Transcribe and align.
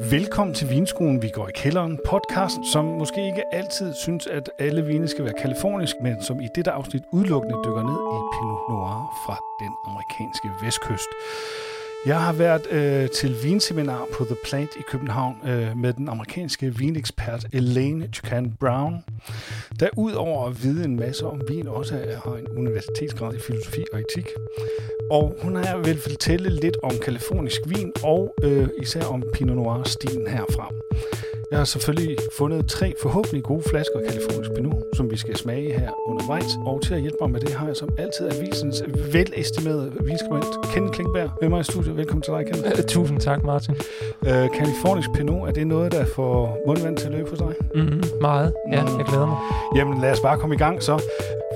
Velkommen 0.00 0.54
til 0.54 0.70
Vinskolen, 0.70 1.22
vi 1.22 1.28
går 1.28 1.48
i 1.48 1.52
kælderen. 1.54 1.98
Podcast, 2.06 2.56
som 2.72 2.84
måske 2.84 3.26
ikke 3.26 3.54
altid 3.54 3.94
synes, 3.94 4.26
at 4.26 4.50
alle 4.58 4.84
vine 4.84 5.08
skal 5.08 5.24
være 5.24 5.34
kalifornisk, 5.42 5.96
men 6.02 6.22
som 6.22 6.40
i 6.40 6.48
dette 6.54 6.70
afsnit 6.70 7.02
udelukkende 7.12 7.56
dykker 7.64 7.82
ned 7.82 7.98
i 8.16 8.20
Pinot 8.34 8.64
Noir 8.70 8.98
fra 9.26 9.36
den 9.60 9.72
amerikanske 9.86 10.48
vestkyst. 10.62 11.10
Jeg 12.06 12.20
har 12.20 12.32
været 12.32 12.66
øh, 12.70 13.08
til 13.08 13.36
vinseminar 13.42 14.06
på 14.12 14.24
The 14.24 14.36
Plant 14.44 14.70
i 14.76 14.82
København 14.88 15.36
øh, 15.48 15.76
med 15.76 15.92
den 15.92 16.08
amerikanske 16.08 16.78
vinekspert 16.78 17.46
Elaine 17.52 18.08
Chukan 18.12 18.52
Brown, 18.60 19.04
der 19.80 19.88
udover 19.96 20.46
at 20.46 20.62
vide 20.62 20.84
en 20.84 20.96
masse 20.96 21.26
om 21.26 21.40
vin, 21.48 21.68
også 21.68 21.94
har 22.24 22.34
en 22.34 22.48
universitetsgrad 22.56 23.34
i 23.34 23.38
filosofi 23.38 23.84
og 23.92 24.00
etik. 24.00 24.26
Og 25.10 25.36
hun 25.42 25.56
har 25.56 25.76
vil 25.76 26.00
fortælle 26.00 26.60
lidt 26.60 26.76
om 26.82 26.92
kalifornisk 27.04 27.60
vin 27.66 27.92
og 28.02 28.34
øh, 28.42 28.68
især 28.82 29.04
om 29.04 29.22
Pinot 29.34 29.56
Noir-stilen 29.56 30.26
herfra. 30.26 30.70
Jeg 31.50 31.58
har 31.58 31.64
selvfølgelig 31.64 32.16
fundet 32.32 32.68
tre 32.68 32.94
forhåbentlig 33.02 33.42
gode 33.42 33.62
flasker 33.62 34.00
kalifornisk 34.08 34.50
Pinot, 34.56 34.82
som 34.96 35.10
vi 35.10 35.16
skal 35.16 35.36
smage 35.36 35.78
her 35.78 35.90
undervejs. 36.06 36.58
Og 36.66 36.82
til 36.82 36.94
at 36.94 37.00
hjælpe 37.00 37.16
mig 37.20 37.30
med 37.30 37.40
det 37.40 37.52
har 37.54 37.66
jeg 37.66 37.76
som 37.76 37.88
altid 37.98 38.30
avisens 38.36 38.82
velestimerede 39.12 39.92
vinskribent 40.00 40.46
Ken 40.74 40.92
Klingberg 40.92 41.30
med 41.40 41.48
mig 41.48 41.60
i 41.60 41.64
studiet. 41.64 41.96
Velkommen 41.96 42.22
til 42.22 42.32
dig, 42.32 42.46
Ken. 42.46 42.86
Tusind 42.88 43.20
tak, 43.20 43.44
Martin. 43.44 43.74
Øh, 44.26 44.48
kalifornisk 44.58 45.08
Pinot, 45.14 45.48
er 45.48 45.52
det 45.52 45.66
noget, 45.66 45.92
der 45.92 46.04
får 46.04 46.58
mundvand 46.66 46.96
til 46.96 47.06
at 47.06 47.12
løbe 47.12 47.30
hos 47.30 47.38
dig? 47.38 47.54
Mm-hmm. 47.74 48.02
Meget. 48.20 48.54
Ja, 48.72 48.82
jeg 48.98 49.04
glæder 49.08 49.26
mig. 49.26 49.36
Jamen 49.76 50.00
lad 50.00 50.12
os 50.12 50.20
bare 50.20 50.38
komme 50.38 50.54
i 50.54 50.58
gang 50.58 50.82
så. 50.82 51.02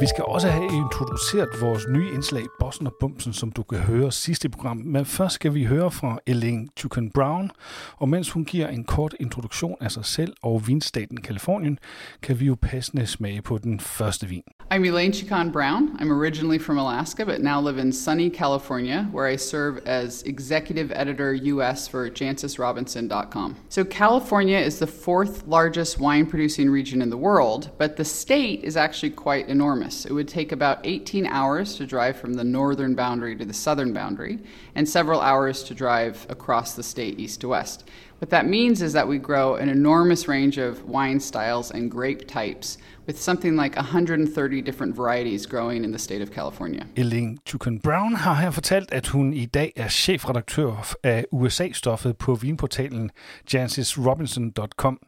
Vi 0.02 0.06
skal 0.06 0.24
også 0.24 0.48
have 0.48 0.64
introduceret 0.64 1.48
vores 1.60 1.86
nye 1.88 2.10
indslag, 2.14 2.44
Bossen 2.60 2.86
og 2.86 2.94
Bumsen, 3.00 3.32
som 3.32 3.52
du 3.52 3.62
kan 3.62 3.78
høre 3.78 4.12
sidste 4.12 4.48
program. 4.48 4.76
Men 4.76 5.06
først 5.06 5.34
skal 5.34 5.54
vi 5.54 5.64
høre 5.64 5.90
fra 5.90 6.18
Elaine 6.26 6.68
Chuken 6.76 7.10
Brown, 7.10 7.50
og 7.96 8.08
mens 8.08 8.30
hun 8.30 8.44
giver 8.44 8.68
en 8.68 8.84
kort 8.84 9.14
introduktion 9.20 9.76
af 9.80 9.92
sig 9.92 10.04
selv 10.04 10.32
og 10.42 10.68
vinstaten 10.68 11.20
Kalifornien, 11.20 11.78
kan 12.22 12.40
vi 12.40 12.46
jo 12.46 12.56
passende 12.62 13.06
smage 13.06 13.42
på 13.42 13.58
den 13.58 13.80
første 13.80 14.26
vin. 14.26 14.42
I'm 14.72 14.84
Elaine 14.86 15.14
Chicon 15.14 15.52
Brown. 15.52 15.88
I'm 16.00 16.10
originally 16.10 16.58
from 16.58 16.78
Alaska, 16.78 17.24
but 17.24 17.40
now 17.40 17.68
live 17.68 17.80
in 17.80 17.92
sunny 17.92 18.30
California, 18.30 19.06
where 19.14 19.34
I 19.34 19.36
serve 19.36 19.78
as 19.86 20.22
executive 20.26 20.92
editor 20.94 21.32
US 21.54 21.88
for 21.88 22.08
jancisrobinson.com. 22.08 23.56
So, 23.68 23.84
California 23.84 24.58
is 24.58 24.78
the 24.78 24.86
fourth 24.86 25.46
largest 25.46 26.00
wine 26.00 26.26
producing 26.26 26.72
region 26.72 27.02
in 27.02 27.10
the 27.10 27.22
world, 27.28 27.70
but 27.78 27.96
the 27.96 28.04
state 28.04 28.60
is 28.64 28.76
actually 28.76 29.14
quite 29.14 29.48
enormous. 29.48 29.91
It 30.06 30.12
would 30.12 30.28
take 30.28 30.52
about 30.52 30.78
18 30.84 31.26
hours 31.26 31.76
to 31.76 31.86
drive 31.86 32.16
from 32.16 32.34
the 32.34 32.44
northern 32.44 32.94
boundary 32.94 33.36
to 33.36 33.44
the 33.44 33.54
southern 33.54 33.92
boundary, 33.92 34.38
and 34.74 34.88
several 34.88 35.20
hours 35.20 35.62
to 35.64 35.74
drive 35.74 36.26
across 36.28 36.74
the 36.74 36.82
state 36.82 37.20
east 37.20 37.40
to 37.40 37.48
west. 37.48 37.84
What 38.22 38.30
that 38.30 38.46
means 38.46 38.82
is 38.82 38.92
that 38.92 39.08
we 39.08 39.18
grow 39.18 39.56
an 39.56 39.68
enormous 39.68 40.28
range 40.28 40.56
of 40.56 40.88
wine 40.88 41.18
styles 41.18 41.72
and 41.72 41.90
grape 41.90 42.28
types 42.28 42.78
with 43.06 43.20
something 43.20 43.56
like 43.56 43.74
130 43.74 44.62
different 44.62 44.94
varieties 44.94 45.46
growing 45.46 45.84
in 45.84 45.90
the 45.90 45.98
state 45.98 46.22
of 46.22 46.30
California. 46.30 46.86
Elaine 46.96 47.38
Chuken 47.44 47.80
Brown 47.82 48.14
har 48.14 48.34
her 48.34 48.50
fortalt, 48.50 48.92
at 48.92 49.08
hun 49.08 49.32
i 49.34 49.46
dag 49.46 49.72
er 49.76 49.88
chefredaktør 49.88 50.94
af 51.02 51.24
USA-stoffet 51.32 52.16
på 52.16 52.34
vinportalen 52.34 53.10
jancesrobinson.com, 53.54 55.00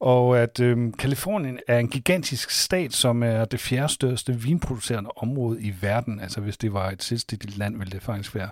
og 0.00 0.38
at 0.38 0.60
øhm, 0.60 0.92
Kalifornien 0.92 1.58
er 1.68 1.78
en 1.78 1.88
gigantisk 1.88 2.50
stat, 2.50 2.92
som 2.92 3.22
er 3.22 3.44
det 3.44 3.60
fjerde 3.60 3.92
største 3.92 4.34
vinproducerende 4.34 5.10
område 5.16 5.62
i 5.62 5.74
verden. 5.80 6.20
Altså 6.20 6.40
hvis 6.40 6.56
det 6.56 6.72
var 6.72 6.90
et 6.90 7.02
selvstændigt 7.02 7.58
land, 7.58 7.78
ville 7.78 7.92
det 7.92 8.02
faktisk 8.02 8.34
være 8.34 8.48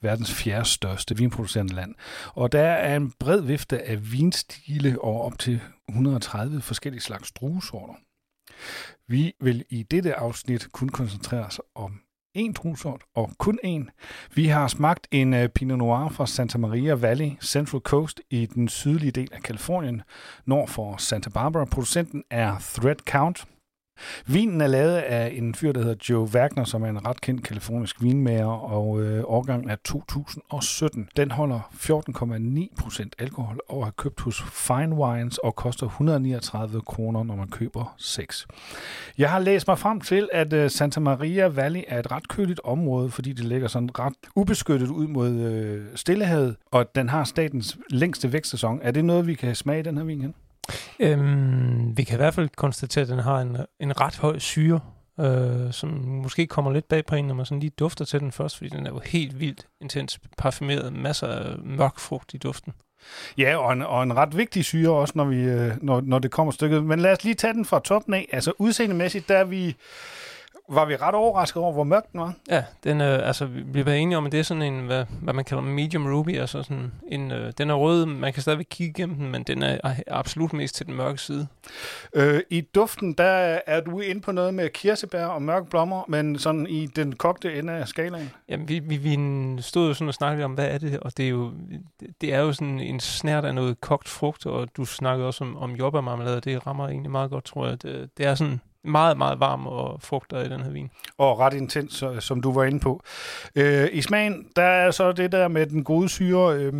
verdens 0.00 0.32
fjerde 0.32 0.64
største 0.64 1.16
vinproducerende 1.16 1.74
land. 1.74 1.94
Og 2.34 2.52
der 2.52 2.60
er 2.60 2.96
en 2.96 3.12
bred 3.18 3.40
vifte 3.40 3.82
af 3.82 4.12
vinstile 4.12 5.00
og 5.00 5.22
op 5.22 5.38
til 5.38 5.60
130 5.88 6.60
forskellige 6.60 7.02
slags 7.02 7.32
druesorter. 7.32 7.94
Vi 9.08 9.32
vil 9.40 9.64
i 9.70 9.82
dette 9.82 10.14
afsnit 10.14 10.72
kun 10.72 10.88
koncentrere 10.88 11.44
os 11.44 11.60
om 11.74 12.00
én 12.34 12.52
druesort, 12.52 13.02
og 13.14 13.30
kun 13.38 13.58
én. 13.64 13.90
Vi 14.34 14.46
har 14.46 14.68
smagt 14.68 15.08
en 15.10 15.34
øh, 15.34 15.48
Pinot 15.48 15.78
Noir 15.78 16.08
fra 16.08 16.26
Santa 16.26 16.58
Maria 16.58 16.94
Valley, 16.94 17.30
Central 17.42 17.80
Coast 17.80 18.20
i 18.30 18.46
den 18.46 18.68
sydlige 18.68 19.10
del 19.10 19.28
af 19.32 19.42
Kalifornien, 19.42 20.02
nord 20.44 20.68
for 20.68 20.96
Santa 20.96 21.30
Barbara. 21.30 21.64
Producenten 21.64 22.22
er 22.30 22.56
Thread 22.60 22.96
Count. 23.06 23.44
Vinen 24.26 24.60
er 24.60 24.66
lavet 24.66 24.96
af 24.96 25.32
en 25.36 25.54
fyr, 25.54 25.72
der 25.72 25.80
hedder 25.82 25.96
Joe 26.10 26.28
Wagner, 26.34 26.64
som 26.64 26.82
er 26.82 26.88
en 26.88 27.06
ret 27.06 27.20
kendt 27.20 27.44
kalifornisk 27.44 28.02
vinmager, 28.02 28.46
og 28.46 29.02
øh, 29.02 29.24
årgangen 29.26 29.70
er 29.70 29.76
2017. 29.84 31.08
Den 31.16 31.30
holder 31.30 31.60
14,9% 31.74 33.08
alkohol 33.18 33.60
og 33.68 33.82
er 33.86 33.90
købt 33.90 34.20
hos 34.20 34.42
Fine 34.52 34.94
Wines 34.94 35.38
og 35.38 35.56
koster 35.56 35.86
139 35.86 36.80
kroner, 36.80 37.22
når 37.22 37.36
man 37.36 37.48
køber 37.48 37.94
6. 37.98 38.46
Jeg 39.18 39.30
har 39.30 39.38
læst 39.38 39.68
mig 39.68 39.78
frem 39.78 40.00
til, 40.00 40.28
at 40.32 40.52
øh, 40.52 40.70
Santa 40.70 41.00
Maria 41.00 41.46
Valley 41.46 41.82
er 41.88 41.98
et 41.98 42.10
ret 42.10 42.28
køligt 42.28 42.60
område, 42.64 43.10
fordi 43.10 43.32
det 43.32 43.44
ligger 43.44 43.68
sådan 43.68 43.98
ret 43.98 44.14
ubeskyttet 44.36 44.88
ud 44.88 45.06
mod 45.06 45.30
øh, 45.30 45.84
Stillehavet, 45.94 46.56
og 46.70 46.94
den 46.94 47.08
har 47.08 47.24
statens 47.24 47.78
længste 47.90 48.32
vækstsæson. 48.32 48.80
Er 48.82 48.90
det 48.90 49.04
noget, 49.04 49.26
vi 49.26 49.34
kan 49.34 49.54
smage 49.54 49.80
i 49.80 49.82
den 49.82 49.96
her 49.96 50.04
vin 50.04 50.20
hen? 50.20 50.34
Øhm, 51.00 51.96
vi 51.96 52.04
kan 52.04 52.16
i 52.16 52.22
hvert 52.22 52.34
fald 52.34 52.48
konstatere, 52.56 53.02
at 53.02 53.08
den 53.08 53.18
har 53.18 53.40
en, 53.40 53.56
en 53.80 54.00
ret 54.00 54.16
høj 54.16 54.38
syre, 54.38 54.80
øh, 55.20 55.72
som 55.72 55.88
måske 56.06 56.46
kommer 56.46 56.72
lidt 56.72 56.88
bag 56.88 57.06
på 57.06 57.14
en, 57.14 57.24
når 57.24 57.34
man 57.34 57.46
sådan 57.46 57.60
lige 57.60 57.72
dufter 57.78 58.04
til 58.04 58.20
den 58.20 58.32
først, 58.32 58.56
fordi 58.56 58.70
den 58.70 58.86
er 58.86 58.90
jo 58.90 59.00
helt 59.04 59.40
vildt 59.40 59.66
intens 59.80 60.20
parfumeret, 60.38 60.92
masser 60.92 61.26
af 61.26 61.58
mørk 61.58 61.98
frugt 61.98 62.34
i 62.34 62.38
duften. 62.38 62.72
Ja, 63.38 63.56
og 63.56 63.72
en, 63.72 63.82
og 63.82 64.02
en 64.02 64.16
ret 64.16 64.36
vigtig 64.36 64.64
syre 64.64 64.90
også, 64.92 65.12
når, 65.16 65.24
vi, 65.24 65.36
øh, 65.36 65.72
når, 65.82 66.00
når 66.00 66.18
det 66.18 66.30
kommer 66.30 66.52
stykket. 66.52 66.84
Men 66.84 67.00
lad 67.00 67.12
os 67.12 67.24
lige 67.24 67.34
tage 67.34 67.54
den 67.54 67.64
fra 67.64 67.80
toppen 67.80 68.14
af. 68.14 68.28
Altså 68.32 68.52
udseendemæssigt, 68.58 69.28
der 69.28 69.36
er 69.36 69.44
vi 69.44 69.76
var 70.68 70.84
vi 70.84 70.96
ret 70.96 71.14
overrasket 71.14 71.62
over, 71.62 71.72
hvor 71.72 71.84
mørk 71.84 72.12
den 72.12 72.20
var. 72.20 72.34
Ja, 72.50 72.64
den, 72.84 73.00
øh, 73.00 73.26
altså, 73.28 73.46
vi 73.46 73.82
bliver 73.82 73.92
enige 73.92 74.18
om, 74.18 74.26
at 74.26 74.32
det 74.32 74.40
er 74.40 74.44
sådan 74.44 74.62
en, 74.62 74.86
hvad, 74.86 75.04
hvad 75.22 75.34
man 75.34 75.44
kalder 75.44 75.62
medium 75.62 76.06
ruby, 76.06 76.38
altså 76.38 76.62
sådan 76.62 76.92
en, 77.08 77.30
øh, 77.32 77.52
den 77.58 77.70
er 77.70 77.74
rød, 77.74 78.06
man 78.06 78.32
kan 78.32 78.42
stadigvæk 78.42 78.66
kigge 78.70 78.90
igennem 78.90 79.16
den, 79.16 79.30
men 79.30 79.42
den 79.42 79.62
er 79.62 80.00
absolut 80.06 80.52
mest 80.52 80.74
til 80.74 80.86
den 80.86 80.94
mørke 80.94 81.18
side. 81.18 81.46
Øh, 82.14 82.40
I 82.50 82.60
duften, 82.60 83.12
der 83.12 83.58
er 83.66 83.80
du 83.80 84.00
inde 84.00 84.20
på 84.20 84.32
noget 84.32 84.54
med 84.54 84.68
kirsebær 84.68 85.26
og 85.26 85.42
mørke 85.42 85.70
blommer, 85.70 86.02
men 86.08 86.38
sådan 86.38 86.66
i 86.66 86.86
den 86.86 87.16
kogte 87.16 87.58
ende 87.58 87.72
af 87.72 87.88
skalaen? 87.88 88.30
Jamen, 88.48 88.68
vi, 88.68 88.78
vi, 88.78 88.96
vi 88.96 89.16
stod 89.62 89.88
jo 89.88 89.94
sådan 89.94 90.08
og 90.08 90.14
snakkede 90.14 90.44
om, 90.44 90.52
hvad 90.52 90.68
er 90.68 90.78
det, 90.78 91.00
og 91.00 91.16
det 91.16 91.24
er 91.24 91.30
jo, 91.30 91.52
det 92.20 92.34
er 92.34 92.40
jo 92.40 92.52
sådan 92.52 92.80
en 92.80 93.00
snært 93.00 93.44
af 93.44 93.54
noget 93.54 93.80
kogt 93.80 94.08
frugt, 94.08 94.46
og 94.46 94.68
du 94.76 94.84
snakkede 94.84 95.26
også 95.26 95.44
om, 95.44 95.56
om 95.56 95.72
jordbærmarmelade, 95.72 96.40
det 96.40 96.66
rammer 96.66 96.88
egentlig 96.88 97.10
meget 97.10 97.30
godt, 97.30 97.44
tror 97.44 97.66
jeg. 97.66 97.82
Det, 97.82 98.10
det 98.18 98.26
er 98.26 98.34
sådan 98.34 98.60
meget, 98.84 99.18
meget 99.18 99.40
varm 99.40 99.66
og 99.66 100.02
frugter 100.02 100.40
i 100.40 100.48
den 100.48 100.60
her 100.60 100.70
vin. 100.70 100.90
Og 101.18 101.38
ret 101.38 101.54
intens, 101.54 102.04
som 102.20 102.40
du 102.40 102.52
var 102.52 102.64
inde 102.64 102.80
på. 102.80 103.02
Øh, 103.56 103.88
I 103.92 104.02
smagen, 104.02 104.48
der 104.56 104.62
er 104.62 104.90
så 104.90 105.12
det 105.12 105.32
der 105.32 105.48
med 105.48 105.66
den 105.66 105.84
gode 105.84 106.08
syre. 106.08 106.56
Øh, 106.56 106.72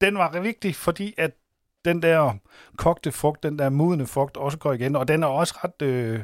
den 0.00 0.18
var 0.18 0.40
vigtig, 0.40 0.76
fordi 0.76 1.14
at 1.18 1.30
den 1.84 2.02
der 2.02 2.32
kogte 2.76 3.12
frugt, 3.12 3.42
den 3.42 3.58
der 3.58 3.68
modne 3.68 4.06
frugt, 4.06 4.36
også 4.36 4.58
går 4.58 4.72
igen. 4.72 4.96
Og 4.96 5.08
den 5.08 5.22
er 5.22 5.26
også 5.26 5.54
ret, 5.64 5.82
øh, 5.82 6.20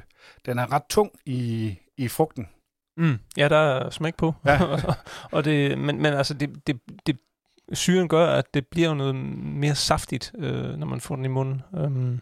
den 0.47 0.59
er 0.59 0.73
ret 0.73 0.85
tung 0.89 1.11
i, 1.27 1.75
i 1.97 2.09
frugten. 2.09 2.49
Mm, 2.97 3.19
ja, 3.37 3.49
der 3.49 3.57
er 3.57 3.91
smæk 3.91 4.17
på. 4.17 4.35
Ja. 4.47 4.59
og 5.33 5.45
det, 5.45 5.79
men, 5.79 6.03
men 6.03 6.15
altså, 6.15 6.35
det, 6.35 6.67
det, 6.67 6.81
det, 7.07 7.19
syren 7.73 8.09
gør, 8.09 8.27
at 8.27 8.55
det 8.55 8.67
bliver 8.67 8.95
noget 8.95 9.15
mere 9.15 9.75
saftigt, 9.75 10.33
øh, 10.39 10.77
når 10.77 10.87
man 10.87 11.01
får 11.01 11.17
den 11.17 11.25
i 11.25 11.29
munden. 11.29 11.63
Um, 11.73 12.21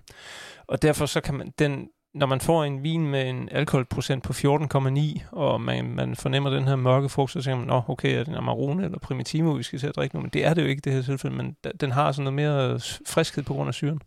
og 0.67 0.83
derfor 0.83 1.07
så 1.07 1.21
kan 1.21 1.35
man, 1.35 1.53
den, 1.59 1.89
når 2.15 2.27
man 2.27 2.41
får 2.41 2.65
en 2.65 2.83
vin 2.83 3.07
med 3.07 3.29
en 3.29 3.49
alkoholprocent 3.53 4.25
på 4.25 4.33
14,9, 4.33 5.25
og 5.31 5.61
man, 5.61 5.95
man 5.95 6.17
fornemmer 6.17 6.51
den 6.51 6.69
her 6.69 6.77
mørke 6.77 7.09
frugt, 7.09 7.33
så 7.33 7.43
tænker 7.43 7.59
man, 7.59 7.67
Nå, 7.67 7.83
okay, 7.89 8.15
er 8.15 8.19
det 8.19 8.29
en 8.29 8.35
Amarone 8.35 8.85
eller 8.85 8.99
Primitivo, 8.99 9.51
vi 9.51 9.63
skal 9.63 9.79
til 9.79 9.87
at 9.87 9.97
drikke 9.97 10.17
nu? 10.17 10.21
Men 10.21 10.31
det 10.31 10.45
er 10.45 10.55
det 10.55 10.63
jo 10.63 10.67
ikke 10.67 10.81
det 10.81 10.93
her 10.93 11.03
tilfælde, 11.03 11.37
men 11.37 11.57
den 11.81 11.91
har 11.91 12.13
sådan 12.13 12.33
noget 12.33 12.35
mere 12.35 12.81
friskhed 13.07 13.43
på 13.45 13.55
grund 13.55 13.69
af 13.69 13.75
syren. 13.75 14.03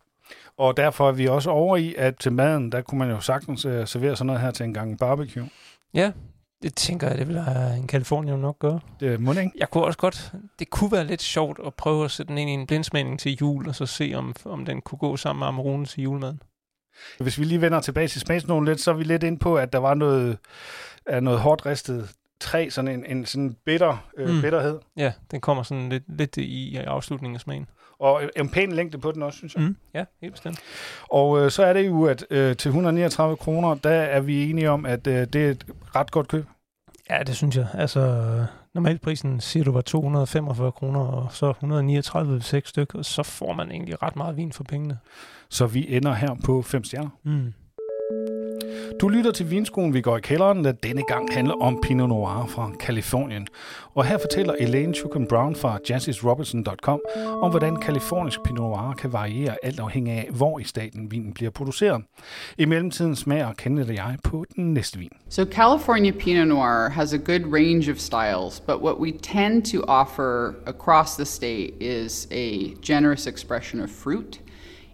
Og 0.57 0.77
derfor 0.77 1.07
er 1.07 1.11
vi 1.11 1.27
også 1.27 1.49
over 1.49 1.77
i, 1.77 1.95
at 1.97 2.15
til 2.19 2.31
maden, 2.31 2.71
der 2.71 2.81
kunne 2.81 2.99
man 2.99 3.09
jo 3.09 3.19
sagtens 3.19 3.65
uh, 3.65 3.85
servere 3.85 4.15
sådan 4.15 4.27
noget 4.27 4.41
her 4.41 4.51
til 4.51 4.63
en 4.63 4.73
gang 4.73 4.99
barbecue. 4.99 5.49
Ja, 5.93 6.11
det 6.61 6.75
tænker 6.75 7.07
jeg, 7.07 7.17
det 7.17 7.27
vil 7.27 7.37
en 7.77 7.87
Kalifornien 7.87 8.39
nok 8.39 8.59
gøre. 8.59 8.79
Det 8.99 9.19
må 9.19 9.31
ikke. 9.31 9.51
Jeg 9.57 9.69
kunne 9.69 9.83
også 9.83 9.99
godt, 9.99 10.31
det 10.59 10.69
kunne 10.69 10.91
være 10.91 11.05
lidt 11.05 11.21
sjovt 11.21 11.59
at 11.65 11.73
prøve 11.73 12.05
at 12.05 12.11
sætte 12.11 12.29
den 12.29 12.37
ind 12.37 12.49
i 12.49 12.53
en 12.53 12.67
blindsmagning 12.67 13.19
til 13.19 13.37
jul, 13.41 13.67
og 13.67 13.75
så 13.75 13.85
se, 13.85 14.13
om, 14.15 14.35
om 14.45 14.65
den 14.65 14.81
kunne 14.81 14.99
gå 14.99 15.17
sammen 15.17 15.39
med 15.39 15.47
Amarone 15.47 15.85
til 15.85 16.03
julemaden. 16.03 16.41
Hvis 17.19 17.39
vi 17.39 17.43
lige 17.43 17.61
vender 17.61 17.79
tilbage 17.79 18.07
til 18.07 18.21
smagsnogen 18.21 18.65
lidt, 18.65 18.81
så 18.81 18.91
er 18.91 18.95
vi 18.95 19.03
lidt 19.03 19.23
ind 19.23 19.39
på, 19.39 19.55
at 19.55 19.73
der 19.73 19.79
var 19.79 19.93
noget, 19.93 20.37
noget 21.21 21.39
hårdt 21.39 21.65
ristet 21.65 22.09
træ, 22.39 22.69
sådan 22.69 22.91
en, 22.91 23.05
en 23.17 23.25
sådan 23.25 23.55
bitter, 23.65 24.09
øh, 24.17 24.29
mm. 24.29 24.41
bitterhed. 24.41 24.79
Ja, 24.97 25.11
den 25.31 25.41
kommer 25.41 25.63
sådan 25.63 25.89
lidt, 25.89 26.03
lidt 26.07 26.37
i, 26.37 26.69
i 26.69 26.75
afslutningen 26.75 27.35
af 27.35 27.41
smagen. 27.41 27.67
Og 27.99 28.21
en 28.35 28.49
pæn 28.49 28.71
længde 28.71 28.97
på 28.97 29.11
den 29.11 29.23
også, 29.23 29.37
synes 29.37 29.55
jeg. 29.55 29.63
Mm. 29.63 29.75
Ja, 29.93 30.05
helt 30.21 30.33
bestemt. 30.33 30.59
Og 31.09 31.39
øh, 31.39 31.51
så 31.51 31.63
er 31.63 31.73
det 31.73 31.87
jo, 31.87 32.05
at 32.05 32.25
øh, 32.29 32.55
til 32.55 32.69
139 32.69 33.37
kroner, 33.37 33.75
der 33.75 33.89
er 33.89 34.19
vi 34.19 34.49
enige 34.49 34.69
om, 34.69 34.85
at 34.85 35.07
øh, 35.07 35.27
det 35.27 35.35
er 35.35 35.51
et 35.51 35.65
ret 35.95 36.11
godt 36.11 36.27
køb. 36.27 36.45
Ja, 37.09 37.23
det 37.23 37.35
synes 37.35 37.57
jeg. 37.57 37.67
Altså, 37.73 37.99
normalprisen 38.75 39.39
siger 39.39 39.63
du 39.63 39.71
var 39.71 39.81
245 39.81 40.71
kroner, 40.71 40.99
og 40.99 41.27
så 41.31 41.49
139 41.49 42.33
ved 42.33 42.41
6 42.41 42.69
stykker, 42.69 43.01
så 43.01 43.23
får 43.23 43.53
man 43.53 43.71
egentlig 43.71 44.03
ret 44.03 44.15
meget 44.15 44.37
vin 44.37 44.51
for 44.51 44.63
pengene. 44.63 44.97
Så 45.49 45.67
vi 45.67 45.95
ender 45.95 46.13
her 46.13 46.35
på 46.43 46.61
5 46.61 46.83
stjerner. 46.83 47.09
Mm. 47.23 47.53
Du 49.01 49.07
lytter 49.07 49.31
til 49.31 49.51
Vinskolen, 49.51 49.93
vi 49.93 50.01
går 50.01 50.17
i 50.17 50.21
kælderen, 50.21 50.63
der 50.63 50.71
denne 50.71 51.03
gang 51.03 51.33
handler 51.33 51.53
om 51.53 51.79
Pinot 51.83 52.09
Noir 52.09 52.45
fra 52.47 52.71
Kalifornien. 52.79 53.47
Og 53.93 54.05
her 54.05 54.17
fortæller 54.17 54.53
Elaine 54.59 54.93
Chukum 54.93 55.27
Brown 55.27 55.55
fra 55.55 55.79
jazzisrobinson.com 55.89 57.01
om, 57.41 57.49
hvordan 57.49 57.75
kalifornisk 57.75 58.43
Pinot 58.43 58.61
Noir 58.61 58.93
kan 58.93 59.13
variere 59.13 59.57
alt 59.63 59.79
afhængig 59.79 60.13
af, 60.13 60.29
hvor 60.31 60.59
i 60.59 60.63
staten 60.63 61.11
vinen 61.11 61.33
bliver 61.33 61.51
produceret. 61.51 62.03
I 62.57 62.65
mellemtiden 62.65 63.15
smager 63.15 63.53
Kenneth 63.53 63.89
og 63.89 63.95
jeg 63.95 64.17
på 64.23 64.45
den 64.55 64.73
næste 64.73 64.99
vin. 64.99 65.09
So 65.29 65.45
California 65.45 66.11
Pinot 66.11 66.47
Noir 66.47 66.89
has 66.89 67.13
a 67.13 67.17
good 67.17 67.53
range 67.53 67.91
of 67.91 67.97
styles, 67.97 68.59
but 68.59 68.81
what 68.81 68.99
we 68.99 69.11
tend 69.11 69.65
to 69.65 69.83
offer 69.87 70.53
across 70.65 71.15
the 71.15 71.25
state 71.25 71.71
is 71.81 72.27
a 72.31 72.73
generous 72.85 73.27
expression 73.27 73.83
of 73.83 73.89
fruit. 73.89 74.41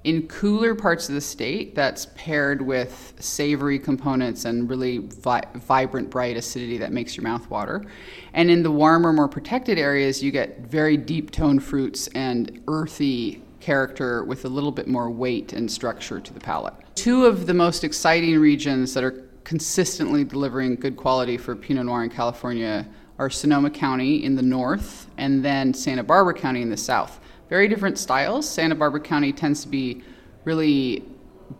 In 0.04 0.28
cooler 0.28 0.74
parts 0.74 1.10
of 1.10 1.16
the 1.16 1.22
state, 1.22 1.76
that's 1.76 2.08
paired 2.16 2.60
with 2.60 3.14
savory 3.20 3.78
components 3.78 4.46
and 4.46 4.68
really 4.68 4.98
vi- 4.98 5.44
vibrant, 5.54 6.10
bright 6.10 6.38
acidity 6.38 6.80
that 6.80 6.92
makes 6.92 7.16
your 7.16 7.24
mouth 7.24 7.48
water. 7.52 7.86
And 8.34 8.50
in 8.50 8.64
the 8.64 8.72
warmer, 8.72 9.14
more 9.14 9.28
protected 9.28 9.78
areas, 9.78 10.24
you 10.24 10.32
get 10.32 10.62
very 10.62 10.98
deep 10.98 11.30
toned 11.30 11.64
fruits 11.64 12.08
and 12.16 12.64
earthy 12.68 13.44
character 13.60 14.24
with 14.24 14.44
a 14.46 14.50
little 14.50 14.72
bit 14.72 14.88
more 14.88 15.12
weight 15.12 15.54
and 15.54 15.72
structure 15.72 16.20
to 16.20 16.34
the 16.34 16.40
palate. 16.40 16.74
Two 16.96 17.26
of 17.26 17.46
the 17.46 17.54
most 17.54 17.84
exciting 17.84 18.40
regions 18.40 18.96
that 18.96 19.04
are 19.04 19.30
consistently 19.44 20.24
delivering 20.24 20.78
good 20.78 20.98
quality 20.98 21.38
for 21.38 21.56
Pinot 21.56 21.86
Noir 21.86 22.04
in 22.04 22.10
California 22.10 22.88
are 23.20 23.30
Sonoma 23.30 23.70
County 23.70 24.24
in 24.24 24.36
the 24.36 24.42
north 24.42 25.08
and 25.18 25.46
then 25.46 25.76
Santa 25.76 26.04
Barbara 26.04 26.34
County 26.34 26.64
in 26.64 26.72
the 26.72 26.78
south 26.78 27.20
very 27.52 27.68
different 27.68 27.98
styles. 27.98 28.50
Santa 28.50 28.74
Barbara 28.74 29.02
County 29.02 29.34
tends 29.34 29.62
to 29.64 29.68
be 29.68 30.02
really 30.46 31.04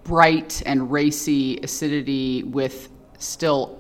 bright 0.06 0.64
and 0.66 0.90
racy 0.90 1.60
acidity 1.64 2.44
with 2.44 2.88
still 3.20 3.78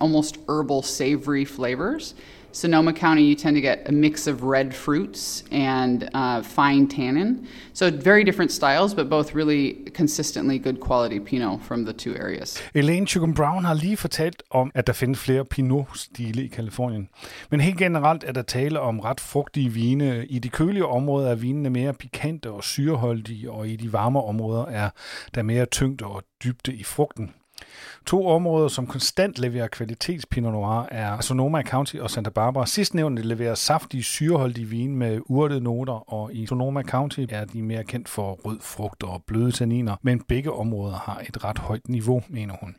almost 0.00 0.38
herbal 0.48 0.82
savory 0.82 1.44
flavors. 1.44 2.16
Sonoma 2.54 2.92
County, 2.92 3.22
you 3.22 3.34
tend 3.34 3.56
to 3.56 3.60
get 3.60 3.78
a 3.88 3.92
mix 3.92 4.26
of 4.28 4.42
red 4.44 4.72
fruits 4.72 5.44
and 5.50 6.08
uh, 6.14 6.40
fine 6.40 6.86
tannin. 6.86 7.48
So 7.72 7.90
very 7.90 8.24
different 8.24 8.52
styles, 8.52 8.94
but 8.94 9.10
both 9.10 9.34
really 9.34 9.90
consistently 9.96 10.58
good 10.58 10.78
quality 10.78 11.18
Pinot 11.18 11.62
from 11.62 11.84
the 11.84 11.92
two 11.92 12.14
areas. 12.14 12.62
Elaine 12.74 13.06
Chukum 13.06 13.34
Brown 13.34 13.64
har 13.64 13.74
lige 13.74 13.96
fortalt 13.96 14.42
om, 14.50 14.70
at 14.74 14.86
der 14.86 14.92
findes 14.92 15.18
flere 15.18 15.44
Pinot-stile 15.44 16.44
i 16.44 16.46
Kalifornien. 16.46 17.08
Men 17.50 17.60
helt 17.60 17.78
generelt 17.78 18.24
er 18.24 18.32
der 18.32 18.42
tale 18.42 18.80
om 18.80 19.00
ret 19.00 19.20
frugtige 19.20 19.70
vine. 19.70 20.26
I 20.26 20.38
de 20.38 20.48
kølige 20.48 20.86
områder 20.86 21.30
er 21.30 21.34
vinene 21.34 21.70
mere 21.70 21.92
pikante 21.92 22.50
og 22.50 22.64
syreholdige, 22.64 23.50
og 23.50 23.68
i 23.68 23.76
de 23.76 23.92
varme 23.92 24.22
områder 24.22 24.66
er 24.66 24.90
der 25.34 25.42
mere 25.42 25.66
tyngde 25.66 26.04
og 26.04 26.22
dybde 26.44 26.74
i 26.74 26.84
frugten. 26.84 27.30
To 28.06 28.26
områder, 28.28 28.68
som 28.68 28.86
konstant 28.86 29.38
leverer 29.38 29.66
kvalitets 29.66 30.26
Pinot 30.26 30.52
Noir, 30.52 30.86
er 30.90 31.20
Sonoma 31.20 31.62
County 31.62 31.96
og 31.96 32.10
Santa 32.10 32.30
Barbara. 32.30 32.66
Sidstnævnte 32.66 33.22
leverer 33.22 33.54
saftige, 33.54 34.02
syreholdige 34.02 34.66
vin 34.66 34.96
med 34.96 35.20
urtede 35.26 35.60
noter, 35.60 36.12
og 36.12 36.34
i 36.34 36.46
Sonoma 36.46 36.82
County 36.82 37.20
er 37.28 37.44
de 37.44 37.62
mere 37.62 37.84
kendt 37.84 38.08
for 38.08 38.32
rød 38.32 38.58
frugt 38.60 39.02
og 39.02 39.22
bløde 39.26 39.52
tanniner, 39.52 39.96
men 40.02 40.22
begge 40.28 40.52
områder 40.52 40.96
har 40.96 41.22
et 41.28 41.44
ret 41.44 41.58
højt 41.58 41.88
niveau, 41.88 42.22
mener 42.28 42.54
hun. 42.60 42.74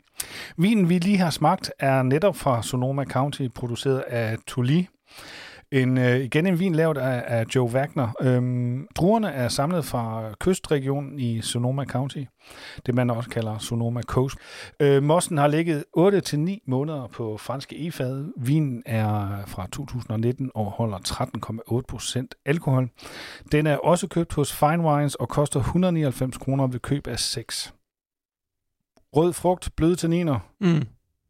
Vinen, 0.57 0.89
vi 0.89 0.99
lige 0.99 1.17
har 1.17 1.29
smagt, 1.29 1.71
er 1.79 2.03
netop 2.03 2.35
fra 2.35 2.63
Sonoma 2.63 3.03
County, 3.03 3.47
produceret 3.55 3.99
af 3.99 4.37
Tully, 4.47 4.81
en, 5.75 5.97
øh, 5.97 6.19
igen 6.19 6.45
en 6.45 6.59
vin 6.59 6.75
lavet 6.75 6.97
af, 6.97 7.23
af 7.27 7.45
Joe 7.55 7.71
Wagner. 7.71 8.07
Øhm, 8.21 8.87
druerne 8.95 9.31
er 9.31 9.47
samlet 9.47 9.85
fra 9.85 10.33
kystregionen 10.39 11.19
i 11.19 11.41
Sonoma 11.41 11.85
County, 11.85 12.23
det 12.85 12.95
man 12.95 13.09
også 13.09 13.29
kalder 13.29 13.57
Sonoma 13.57 14.01
Coast. 14.01 14.37
Øh, 14.79 15.03
mossen 15.03 15.37
har 15.37 15.47
ligget 15.47 15.83
8-9 15.97 16.63
måneder 16.67 17.07
på 17.07 17.37
franske 17.37 17.87
e-fad. 17.87 18.33
Vinen 18.37 18.83
er 18.85 19.43
fra 19.47 19.67
2019 19.71 20.51
og 20.55 20.65
holder 20.65 20.97
13,8 20.97 21.81
procent 21.87 22.35
alkohol. 22.45 22.89
Den 23.51 23.67
er 23.67 23.77
også 23.77 24.07
købt 24.07 24.33
hos 24.33 24.53
Fine 24.53 24.83
Wines 24.83 25.15
og 25.15 25.29
koster 25.29 25.59
199 25.59 26.37
kroner 26.37 26.67
ved 26.67 26.79
køb 26.79 27.07
af 27.07 27.19
6. 27.19 27.73
Rød 29.15 29.33
frugt, 29.33 29.69
bløde 29.75 29.95
tanniner. 29.95 30.39
Mm. 30.61 30.87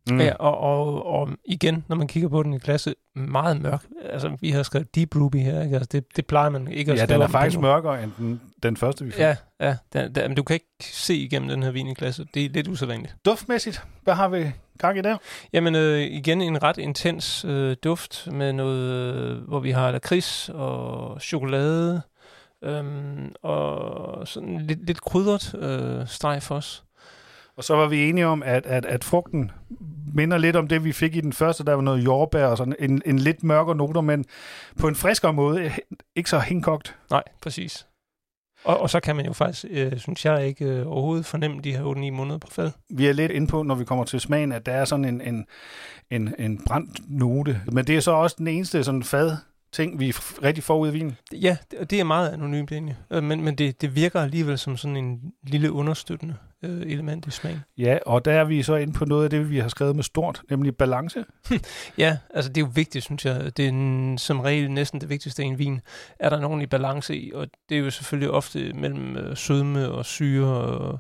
Mm. 0.09 0.19
Ja, 0.19 0.33
og, 0.33 0.57
og, 0.57 1.05
og 1.05 1.29
igen, 1.45 1.85
når 1.87 1.95
man 1.95 2.07
kigger 2.07 2.29
på 2.29 2.43
den 2.43 2.53
i 2.53 2.57
klasse, 2.57 2.95
meget 3.15 3.61
mørk. 3.61 3.85
Altså, 4.09 4.37
vi 4.41 4.49
har 4.49 4.63
skrevet 4.63 4.95
Deep 4.95 5.15
Ruby 5.15 5.35
her, 5.35 5.63
ikke? 5.63 5.75
Altså, 5.75 5.89
det, 5.91 6.05
det 6.15 6.25
plejer 6.25 6.49
man 6.49 6.67
ikke 6.67 6.91
at 6.91 6.97
Ja, 6.97 7.05
den 7.05 7.21
er 7.21 7.27
faktisk 7.27 7.59
mørkere 7.59 8.03
end 8.03 8.11
den, 8.17 8.41
den 8.63 8.77
første, 8.77 9.05
vi 9.05 9.11
fik. 9.11 9.19
Ja, 9.19 9.35
ja 9.59 9.77
den, 9.93 10.15
den, 10.15 10.23
men 10.23 10.35
du 10.35 10.43
kan 10.43 10.53
ikke 10.53 10.65
se 10.81 11.15
igennem 11.15 11.49
den 11.49 11.63
her 11.63 11.71
vin 11.71 11.87
i 11.87 11.93
klasse. 11.93 12.25
Det 12.33 12.45
er 12.45 12.49
lidt 12.49 12.67
usædvanligt. 12.67 13.15
Duftmæssigt, 13.25 13.83
hvad 14.03 14.13
har 14.13 14.27
vi 14.27 14.51
gang 14.77 14.97
i 14.97 15.01
der? 15.01 15.17
Jamen, 15.53 15.75
øh, 15.75 16.01
igen 16.01 16.41
en 16.41 16.63
ret 16.63 16.77
intens 16.77 17.45
øh, 17.45 17.75
duft 17.83 18.27
med 18.31 18.53
noget, 18.53 19.15
øh, 19.15 19.37
hvor 19.47 19.59
vi 19.59 19.71
har 19.71 19.91
lakrids 19.91 20.49
og 20.53 21.21
chokolade, 21.21 22.01
øh, 22.63 22.83
og 23.43 24.27
sådan 24.27 24.61
lidt, 24.61 24.85
lidt 24.85 25.01
krydret 25.01 25.55
øh, 25.55 26.07
strejf 26.07 26.51
også. 26.51 26.81
Og 27.57 27.63
så 27.63 27.75
var 27.75 27.87
vi 27.87 28.09
enige 28.09 28.27
om, 28.27 28.43
at, 28.43 28.65
at, 28.65 28.85
at 28.85 29.03
frugten 29.03 29.51
minder 30.13 30.37
lidt 30.37 30.55
om 30.55 30.67
det, 30.67 30.83
vi 30.83 30.91
fik 30.91 31.15
i 31.15 31.21
den 31.21 31.33
første. 31.33 31.65
Der 31.65 31.73
var 31.73 31.81
noget 31.81 32.05
jordbær 32.05 32.45
og 32.45 32.57
sådan 32.57 32.75
en, 32.79 33.01
en 33.05 33.19
lidt 33.19 33.43
mørkere 33.43 33.75
noter, 33.75 34.01
men 34.01 34.25
på 34.79 34.87
en 34.87 34.95
friskere 34.95 35.33
måde. 35.33 35.71
Ikke 36.15 36.29
så 36.29 36.39
henkogt. 36.39 36.95
Nej, 37.09 37.23
præcis. 37.41 37.87
Og, 38.63 38.79
og 38.79 38.89
så 38.89 38.99
kan 38.99 39.15
man 39.15 39.25
jo 39.25 39.33
faktisk, 39.33 39.65
øh, 39.69 39.97
synes 39.97 40.25
jeg, 40.25 40.47
ikke 40.47 40.65
øh, 40.65 40.87
overhovedet 40.87 41.25
fornemme 41.25 41.61
de 41.61 41.71
her 41.71 41.83
8-9 41.83 42.11
måneder 42.11 42.37
på 42.37 42.47
fad. 42.51 42.71
Vi 42.89 43.07
er 43.07 43.13
lidt 43.13 43.31
inde 43.31 43.47
på, 43.47 43.63
når 43.63 43.75
vi 43.75 43.85
kommer 43.85 44.05
til 44.05 44.19
smagen, 44.19 44.51
at 44.51 44.65
der 44.65 44.71
er 44.71 44.85
sådan 44.85 45.05
en, 45.05 45.21
en, 45.21 45.45
en, 46.11 46.35
en 46.39 46.61
brændt 46.65 46.99
note. 47.09 47.61
Men 47.71 47.87
det 47.87 47.95
er 47.95 47.99
så 47.99 48.11
også 48.11 48.35
den 48.39 48.47
eneste 48.47 48.83
sådan 48.83 49.03
fad 49.03 49.37
ting, 49.71 49.99
vi 49.99 50.11
rigtig 50.43 50.63
får 50.63 50.77
ud 50.77 50.87
af 50.87 50.93
vinen. 50.93 51.17
Ja, 51.33 51.57
det, 51.71 51.89
det 51.89 51.99
er 51.99 52.03
meget 52.03 52.29
anonymt 52.29 52.71
egentlig. 52.71 52.97
Øh, 53.11 53.23
men, 53.23 53.41
men 53.41 53.55
det, 53.55 53.81
det 53.81 53.95
virker 53.95 54.21
alligevel 54.21 54.57
som 54.57 54.77
sådan 54.77 54.97
en 54.97 55.33
lille 55.43 55.71
understøttende 55.71 56.35
øh, 56.65 56.91
element 56.91 57.27
i 57.27 57.31
smagen. 57.31 57.63
Ja, 57.77 57.97
og 58.05 58.25
der 58.25 58.33
er 58.33 58.43
vi 58.43 58.63
så 58.63 58.75
inde 58.75 58.93
på 58.93 59.05
noget 59.05 59.23
af 59.23 59.29
det, 59.29 59.49
vi 59.49 59.59
har 59.59 59.67
skrevet 59.67 59.95
med 59.95 60.03
stort, 60.03 60.41
nemlig 60.49 60.77
balance. 60.77 61.25
ja, 61.97 62.17
altså 62.33 62.49
det 62.49 62.57
er 62.57 62.65
jo 62.65 62.71
vigtigt, 62.73 63.03
synes 63.03 63.25
jeg. 63.25 63.57
Det 63.57 63.65
er 63.65 63.69
en, 63.69 64.17
som 64.17 64.39
regel 64.39 64.71
næsten 64.71 65.01
det 65.01 65.09
vigtigste 65.09 65.43
i 65.43 65.45
en 65.45 65.59
vin. 65.59 65.81
Er 66.19 66.29
der 66.29 66.39
nogen 66.39 66.61
i 66.61 66.65
balance 66.65 67.17
i, 67.17 67.31
og 67.33 67.47
det 67.69 67.77
er 67.77 67.81
jo 67.81 67.89
selvfølgelig 67.89 68.31
ofte 68.31 68.73
mellem 68.73 69.17
øh, 69.17 69.37
sødme 69.37 69.91
og 69.91 70.05
syre 70.05 70.47
og 70.47 70.99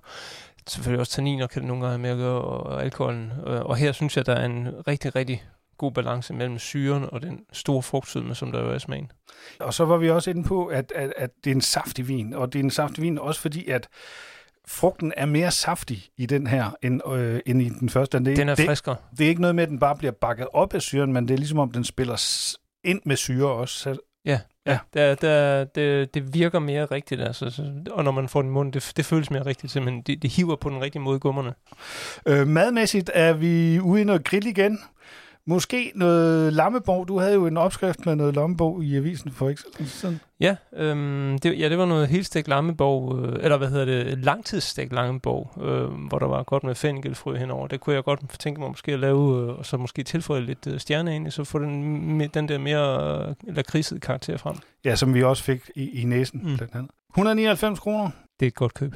selvfølgelig 0.67 0.99
også 0.99 1.11
tanniner 1.11 1.47
kan 1.47 1.61
det 1.61 1.67
nogle 1.67 1.85
gange 1.85 1.97
med 1.97 2.09
at 2.09 2.17
gøre, 2.17 2.41
og 2.41 2.83
alkoholen. 2.83 3.31
Og 3.45 3.75
her 3.75 3.91
synes 3.91 4.17
jeg, 4.17 4.25
der 4.25 4.33
er 4.33 4.45
en 4.45 4.67
rigtig, 4.87 5.15
rigtig 5.15 5.43
god 5.77 5.91
balance 5.91 6.33
mellem 6.33 6.59
syren 6.59 7.05
og 7.11 7.21
den 7.21 7.45
store 7.53 7.81
frugtsødme, 7.81 8.35
som 8.35 8.51
der 8.51 8.61
jo 8.61 8.71
er 8.71 8.75
i 8.75 8.79
smagen. 8.79 9.11
Og 9.59 9.73
så 9.73 9.85
var 9.85 9.97
vi 9.97 10.09
også 10.09 10.29
inde 10.29 10.43
på, 10.43 10.65
at, 10.65 10.91
at, 10.95 11.13
at 11.17 11.29
det 11.43 11.51
er 11.51 11.55
en 11.55 11.61
saftig 11.61 12.07
vin, 12.07 12.33
og 12.33 12.53
det 12.53 12.59
er 12.59 12.63
en 12.63 12.71
saftig 12.71 13.03
vin 13.03 13.19
også 13.19 13.41
fordi, 13.41 13.69
at 13.69 13.87
frugten 14.67 15.13
er 15.17 15.25
mere 15.25 15.51
saftig 15.51 16.03
i 16.17 16.25
den 16.25 16.47
her, 16.47 16.77
end, 16.81 17.01
øh, 17.13 17.39
end 17.45 17.61
i 17.61 17.69
den 17.69 17.89
første. 17.89 18.19
Det, 18.19 18.37
den 18.37 18.49
er 18.49 18.55
det, 18.55 18.65
friskere. 18.65 18.95
Det 19.17 19.25
er 19.25 19.29
ikke 19.29 19.41
noget 19.41 19.55
med, 19.55 19.63
at 19.63 19.69
den 19.69 19.79
bare 19.79 19.95
bliver 19.95 20.11
bakket 20.11 20.47
op 20.53 20.73
af 20.73 20.81
syren, 20.81 21.13
men 21.13 21.27
det 21.27 21.33
er 21.33 21.37
ligesom 21.37 21.59
om, 21.59 21.71
den 21.71 21.83
spiller 21.83 22.15
ind 22.83 23.01
med 23.05 23.15
syre 23.15 23.47
også. 23.47 23.79
Så, 23.79 23.97
ja, 24.25 24.39
ja. 24.65 24.79
Det, 24.93 25.21
det, 25.21 25.75
det, 25.75 26.13
det 26.13 26.33
virker 26.33 26.59
mere 26.59 26.85
rigtigt, 26.85 27.21
altså, 27.21 27.71
og 27.91 28.03
når 28.03 28.11
man 28.11 28.29
får 28.29 28.41
den 28.41 28.51
i 28.51 28.53
munden, 28.53 28.73
det, 28.73 28.93
det 28.97 29.05
føles 29.05 29.31
mere 29.31 29.45
rigtigt, 29.45 29.73
simpelthen. 29.73 30.01
Det, 30.01 30.21
det 30.21 30.29
hiver 30.29 30.55
på 30.55 30.69
den 30.69 30.81
rigtige 30.81 31.01
måde 31.01 31.19
gummerne. 31.19 31.53
Øh, 32.25 32.47
madmæssigt 32.47 33.11
er 33.13 33.33
vi 33.33 33.79
ude 33.79 34.01
i 34.01 34.03
noget 34.03 34.23
grill 34.23 34.47
igen. 34.47 34.79
Måske 35.47 35.91
noget 35.95 36.53
lammebog. 36.53 37.07
Du 37.07 37.19
havde 37.19 37.33
jo 37.33 37.47
en 37.47 37.57
opskrift 37.57 38.05
med 38.05 38.15
noget 38.15 38.35
lammebog 38.35 38.83
i 38.83 38.95
avisen 38.95 39.31
for 39.31 39.49
ikke 39.49 39.61
sådan. 39.85 40.19
Ja, 40.39 40.55
øhm, 40.73 41.39
det, 41.39 41.59
ja, 41.59 41.69
det 41.69 41.77
var 41.77 41.85
noget 41.85 42.07
helt 42.07 42.25
stegt 42.25 42.47
lammebog, 42.47 43.19
øh, 43.19 43.39
eller 43.41 43.57
hvad 43.57 43.69
hedder 43.69 43.85
det, 43.85 44.17
langtidsstegt 44.17 44.93
lammebog, 44.93 45.51
øh, 45.61 46.07
hvor 46.07 46.19
der 46.19 46.27
var 46.27 46.43
godt 46.43 46.63
med 46.63 46.75
fennikelfrø 46.75 47.37
henover. 47.37 47.67
Det 47.67 47.79
kunne 47.79 47.95
jeg 47.95 48.03
godt 48.03 48.39
tænke 48.39 48.59
mig 48.59 48.69
måske 48.69 48.93
at 48.93 48.99
lave, 48.99 49.41
øh, 49.41 49.59
og 49.59 49.65
så 49.65 49.77
måske 49.77 50.03
tilføje 50.03 50.41
lidt 50.41 50.67
øh, 50.67 50.79
stjerne 50.79 51.15
ind, 51.15 51.31
så 51.31 51.43
få 51.43 51.59
den, 51.59 52.19
den 52.33 52.49
der 52.49 52.57
mere 52.57 53.27
øh, 53.27 53.55
lakridsede 53.55 53.99
karakter 53.99 54.37
frem. 54.37 54.55
Ja, 54.85 54.95
som 54.95 55.13
vi 55.13 55.23
også 55.23 55.43
fik 55.43 55.71
i, 55.75 56.01
i 56.01 56.03
næsen, 56.03 56.41
mm. 56.43 56.57
blandt 56.57 56.75
andet. 56.75 56.91
199 57.13 57.79
kroner. 57.79 58.09
Det 58.39 58.45
er 58.45 58.47
et 58.47 58.55
godt 58.55 58.73
køb. 58.73 58.95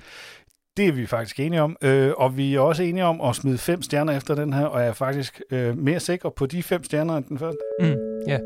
Det 0.80 0.88
er 0.88 0.92
vi 0.92 1.06
faktisk 1.06 1.40
enige 1.40 1.62
om, 1.62 1.78
øh, 1.82 2.12
og 2.18 2.38
vi 2.38 2.56
er 2.56 2.60
også 2.60 2.84
enige 2.84 3.06
om 3.06 3.22
at 3.22 3.36
smide 3.36 3.58
fem 3.58 3.82
stjerner 3.82 4.18
efter 4.18 4.36
den 4.36 4.54
her, 4.54 4.66
og 4.66 4.80
jeg 4.80 4.90
er 4.90 4.94
faktisk 4.94 5.42
øh, 5.52 5.78
mere 5.78 6.00
sikker 6.00 6.30
på 6.30 6.46
de 6.46 6.64
fem 6.64 6.84
stjerner 6.84 7.18
end 7.18 7.26
den 7.26 7.40
første. 7.40 7.60
Mm, 7.80 7.96
ja. 8.28 8.40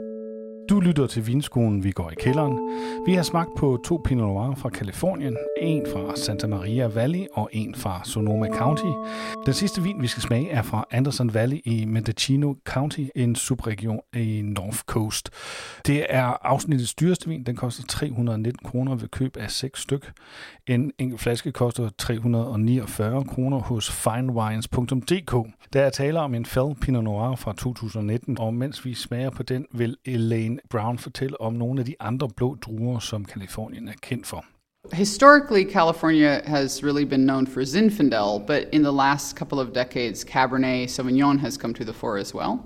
Du 0.69 0.79
lytter 0.79 1.07
til 1.07 1.27
Vinskolen, 1.27 1.83
vi 1.83 1.91
går 1.91 2.09
i 2.09 2.15
kælderen. 2.19 2.59
Vi 3.05 3.13
har 3.13 3.23
smagt 3.23 3.49
på 3.57 3.79
to 3.85 4.01
Pinot 4.05 4.27
Noir 4.27 4.55
fra 4.55 4.69
Kalifornien, 4.69 5.37
en 5.61 5.85
fra 5.93 6.15
Santa 6.15 6.47
Maria 6.47 6.87
Valley 6.87 7.25
og 7.33 7.49
en 7.51 7.75
fra 7.75 8.01
Sonoma 8.05 8.47
County. 8.47 9.09
Den 9.45 9.53
sidste 9.53 9.81
vin, 9.81 10.01
vi 10.01 10.07
skal 10.07 10.23
smage, 10.23 10.49
er 10.49 10.61
fra 10.61 10.85
Anderson 10.91 11.33
Valley 11.33 11.61
i 11.65 11.85
Mendocino 11.85 12.53
County, 12.65 13.05
en 13.15 13.35
subregion 13.35 13.99
i 14.15 14.41
North 14.41 14.77
Coast. 14.77 15.29
Det 15.87 16.05
er 16.09 16.45
afsnittets 16.45 16.93
dyreste 16.93 17.29
vin. 17.29 17.43
Den 17.43 17.55
koster 17.55 17.83
319 17.87 18.69
kroner 18.69 18.95
ved 18.95 19.07
køb 19.07 19.37
af 19.37 19.51
6 19.51 19.81
styk. 19.81 20.11
En 20.67 20.91
enkelt 20.99 21.21
flaske 21.21 21.51
koster 21.51 21.89
349 21.97 23.25
kroner 23.25 23.59
hos 23.59 23.91
finewines.dk. 23.91 25.35
Der 25.73 25.81
er 25.81 25.89
tale 25.89 26.19
om 26.19 26.35
en 26.35 26.45
Fell 26.45 26.75
Pinot 26.81 27.03
Noir 27.03 27.35
fra 27.35 27.53
2019, 27.53 28.39
og 28.39 28.53
mens 28.53 28.85
vi 28.85 28.93
smager 28.93 29.29
på 29.29 29.43
den, 29.43 29.65
vil 29.71 29.97
Elaine 30.05 30.52
Brown 30.69 30.97
fortælle 30.97 31.41
om 31.41 31.53
nogle 31.53 31.79
af 31.79 31.85
de 31.85 31.95
andre 31.99 32.29
blå 32.29 32.55
druer, 32.55 32.99
som 32.99 33.25
Kalifornien 33.25 33.87
er 33.87 33.93
kendt 34.01 34.27
for. 34.27 34.45
Historically, 34.93 35.63
California 35.71 36.41
has 36.45 36.83
really 36.83 37.05
been 37.05 37.25
known 37.25 37.47
for 37.47 37.61
Zinfandel, 37.63 38.45
but 38.47 38.67
in 38.71 38.83
the 38.83 38.91
last 38.91 39.35
couple 39.35 39.59
of 39.59 39.73
decades, 39.73 40.25
Cabernet 40.25 40.89
Sauvignon 40.89 41.39
has 41.39 41.57
come 41.57 41.73
to 41.73 41.85
the 41.85 41.93
fore 41.93 42.17
as 42.19 42.33
well. 42.33 42.59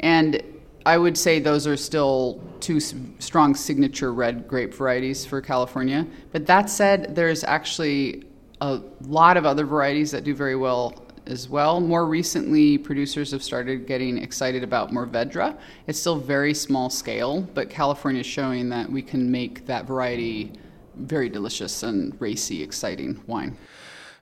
And 0.00 0.40
I 0.86 0.96
would 0.96 1.16
say 1.18 1.38
those 1.40 1.66
are 1.66 1.76
still 1.76 2.40
two 2.60 2.80
strong 2.80 3.54
signature 3.54 4.14
red 4.14 4.48
grape 4.48 4.72
varieties 4.74 5.26
for 5.26 5.42
California. 5.42 6.06
But 6.32 6.46
that 6.46 6.70
said, 6.70 7.14
there's 7.14 7.44
actually 7.44 8.24
a 8.60 8.80
lot 9.02 9.36
of 9.36 9.44
other 9.44 9.66
varieties 9.66 10.10
that 10.12 10.24
do 10.24 10.34
very 10.34 10.56
well 10.56 10.94
as 11.30 11.48
well. 11.48 11.80
More 11.80 12.06
recently, 12.06 12.78
producers 12.78 13.30
have 13.30 13.42
started 13.42 13.86
getting 13.86 14.18
excited 14.18 14.62
about 14.62 14.90
Morvedra. 14.90 15.54
It's 15.86 15.98
still 15.98 16.16
very 16.16 16.54
small 16.54 16.90
scale, 16.90 17.46
but 17.54 17.70
California 17.70 18.20
is 18.20 18.26
showing 18.26 18.70
that 18.70 18.90
we 18.90 19.02
can 19.02 19.30
make 19.30 19.66
that 19.66 19.86
variety 19.86 20.52
very 20.94 21.28
delicious 21.28 21.82
and 21.82 22.12
racy, 22.20 22.62
exciting 22.62 23.18
wine. 23.28 23.52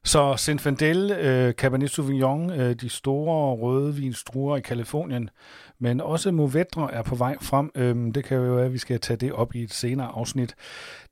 Så 0.05 0.37
Zinfandel, 0.37 1.11
øh, 1.11 1.53
Cabernet 1.53 1.91
Sauvignon, 1.91 2.51
øh, 2.51 2.75
de 2.75 2.89
store 2.89 3.55
rødvinsdruer 3.55 4.57
i 4.57 4.61
Kalifornien, 4.61 5.31
men 5.79 6.01
også 6.01 6.33
Movedre 6.33 6.93
er 6.93 7.03
på 7.03 7.15
vej 7.15 7.37
frem. 7.41 7.71
Øhm, 7.75 8.13
det 8.13 8.25
kan 8.25 8.37
jo 8.37 8.43
være, 8.43 8.65
at 8.65 8.73
vi 8.73 8.79
skal 8.79 9.01
tage 9.01 9.17
det 9.17 9.33
op 9.33 9.55
i 9.55 9.63
et 9.63 9.73
senere 9.73 10.07
afsnit. 10.07 10.55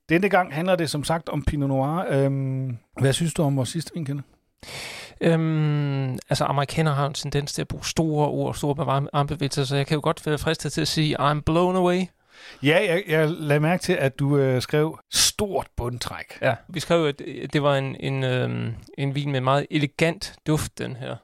Denne 0.09 0.29
gang 0.29 0.53
handler 0.53 0.75
det 0.75 0.89
som 0.89 1.03
sagt 1.03 1.29
om 1.29 1.43
Pinot 1.43 1.69
Noir. 1.69 2.05
Øh, 2.09 2.31
hvad 2.99 3.13
synes 3.13 3.33
du 3.33 3.43
om 3.43 3.57
vores 3.57 3.69
sidste 3.69 3.91
vinkende? 3.93 4.23
Øhm, 5.21 6.13
altså, 6.29 6.43
amerikanere 6.43 6.93
har 6.93 7.07
en 7.07 7.13
tendens 7.13 7.53
til 7.53 7.61
at 7.61 7.67
bruge 7.67 7.85
store 7.85 8.27
ord, 8.27 8.55
store 8.55 9.07
armbevægelser, 9.13 9.63
så 9.63 9.75
jeg 9.75 9.87
kan 9.87 9.95
jo 9.95 10.01
godt 10.03 10.25
være 10.25 10.37
fristet 10.37 10.73
til 10.73 10.81
at 10.81 10.87
sige, 10.87 11.31
I'm 11.31 11.41
blown 11.41 11.75
away. 11.75 12.05
Ja, 12.63 12.85
jeg, 12.87 13.03
jeg 13.07 13.29
lagde 13.29 13.59
mærke 13.59 13.81
til, 13.81 13.93
at 13.93 14.19
du 14.19 14.37
øh, 14.37 14.61
skrev 14.61 14.99
stort 15.11 15.67
bundtræk. 15.77 16.41
Ja, 16.41 16.55
vi 16.67 16.79
skrev, 16.79 17.05
at 17.05 17.21
det 17.53 17.63
var 17.63 17.75
en, 17.75 17.95
en, 17.99 18.23
øh, 18.23 18.73
en 18.97 19.15
vin 19.15 19.31
med 19.31 19.41
meget 19.41 19.67
elegant 19.71 20.35
duft, 20.47 20.77
den 20.77 20.95
her. 20.95 21.15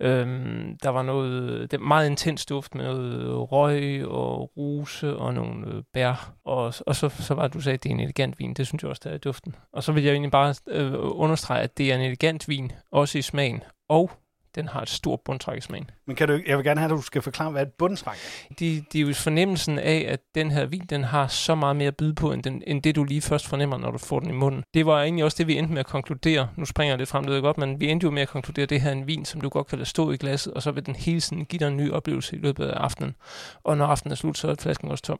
Øhm, 0.00 0.78
der 0.82 0.88
var 0.88 1.02
noget 1.02 1.70
det 1.70 1.80
meget 1.80 2.10
intens 2.10 2.46
duft 2.46 2.74
med 2.74 2.84
noget 2.84 3.52
røg 3.52 4.06
og 4.06 4.56
ruse 4.56 5.16
og 5.16 5.34
nogle 5.34 5.66
øh, 5.66 5.82
bær. 5.92 6.32
Og, 6.44 6.74
og 6.86 6.96
så, 6.96 7.08
så 7.08 7.34
var 7.34 7.48
du 7.48 7.60
sagde, 7.60 7.74
at 7.74 7.82
det 7.82 7.90
er 7.90 7.94
en 7.94 8.00
elegant 8.00 8.38
vin. 8.38 8.54
Det 8.54 8.66
synes 8.66 8.82
jeg 8.82 8.90
også, 8.90 9.02
der 9.04 9.10
er 9.10 9.18
duften. 9.18 9.54
Og 9.72 9.82
så 9.82 9.92
vil 9.92 10.04
jeg 10.04 10.12
egentlig 10.12 10.30
bare 10.30 10.54
øh, 10.68 10.92
understrege, 10.94 11.62
at 11.62 11.78
det 11.78 11.92
er 11.92 11.94
en 11.94 12.00
elegant 12.00 12.48
vin, 12.48 12.72
også 12.92 13.18
i 13.18 13.22
smagen. 13.22 13.62
Og 13.88 14.10
den 14.56 14.68
har 14.68 14.80
et 14.80 14.88
stort 14.88 15.20
bundtræk 15.24 15.58
i 15.58 15.60
smagen. 15.60 15.90
Men 16.06 16.16
kan 16.16 16.28
du, 16.28 16.40
jeg 16.46 16.56
vil 16.56 16.64
gerne 16.64 16.80
have, 16.80 16.92
at 16.92 16.96
du 16.96 17.02
skal 17.02 17.22
forklare, 17.22 17.50
hvad 17.50 17.62
et 17.62 17.72
bundtræk 17.72 18.16
er. 18.50 18.54
Det, 18.54 18.92
det 18.92 18.98
er 19.00 19.02
jo 19.02 19.14
fornemmelsen 19.14 19.78
af, 19.78 20.06
at 20.08 20.20
den 20.34 20.50
her 20.50 20.66
vin, 20.66 20.86
den 20.90 21.04
har 21.04 21.26
så 21.26 21.54
meget 21.54 21.76
mere 21.76 21.88
at 21.88 21.96
byde 21.96 22.14
på, 22.14 22.32
end, 22.32 22.42
den, 22.42 22.62
end 22.66 22.82
det 22.82 22.96
du 22.96 23.04
lige 23.04 23.20
først 23.20 23.46
fornemmer, 23.46 23.78
når 23.78 23.90
du 23.90 23.98
får 23.98 24.20
den 24.20 24.30
i 24.30 24.32
munden. 24.32 24.62
Det 24.74 24.86
var 24.86 25.02
egentlig 25.02 25.24
også 25.24 25.36
det, 25.38 25.46
vi 25.46 25.58
endte 25.58 25.72
med 25.72 25.80
at 25.80 25.86
konkludere. 25.86 26.48
Nu 26.56 26.64
springer 26.64 26.92
jeg 26.92 26.98
lidt 26.98 27.08
frem, 27.08 27.24
det 27.24 27.34
ved 27.34 27.42
godt, 27.42 27.58
men 27.58 27.80
vi 27.80 27.88
endte 27.88 28.04
jo 28.04 28.10
med 28.10 28.22
at 28.22 28.28
konkludere, 28.28 28.62
at 28.62 28.70
det 28.70 28.80
her 28.80 28.88
er 28.88 28.92
en 28.92 29.06
vin, 29.06 29.24
som 29.24 29.40
du 29.40 29.48
godt 29.48 29.66
kan 29.66 29.78
lade 29.78 29.88
stå 29.88 30.10
i 30.10 30.16
glasset, 30.16 30.54
og 30.54 30.62
så 30.62 30.70
vil 30.70 30.86
den 30.86 30.96
hele 30.96 31.20
tiden 31.20 31.44
give 31.44 31.58
dig 31.58 31.68
en 31.68 31.76
ny 31.76 31.92
oplevelse 31.92 32.36
i 32.36 32.38
løbet 32.38 32.64
af 32.64 32.76
aftenen. 32.76 33.14
Og 33.64 33.76
når 33.76 33.86
aftenen 33.86 34.12
er 34.12 34.16
slut, 34.16 34.38
så 34.38 34.48
er 34.48 34.54
flasken 34.58 34.90
også 34.90 35.04
tom. 35.04 35.18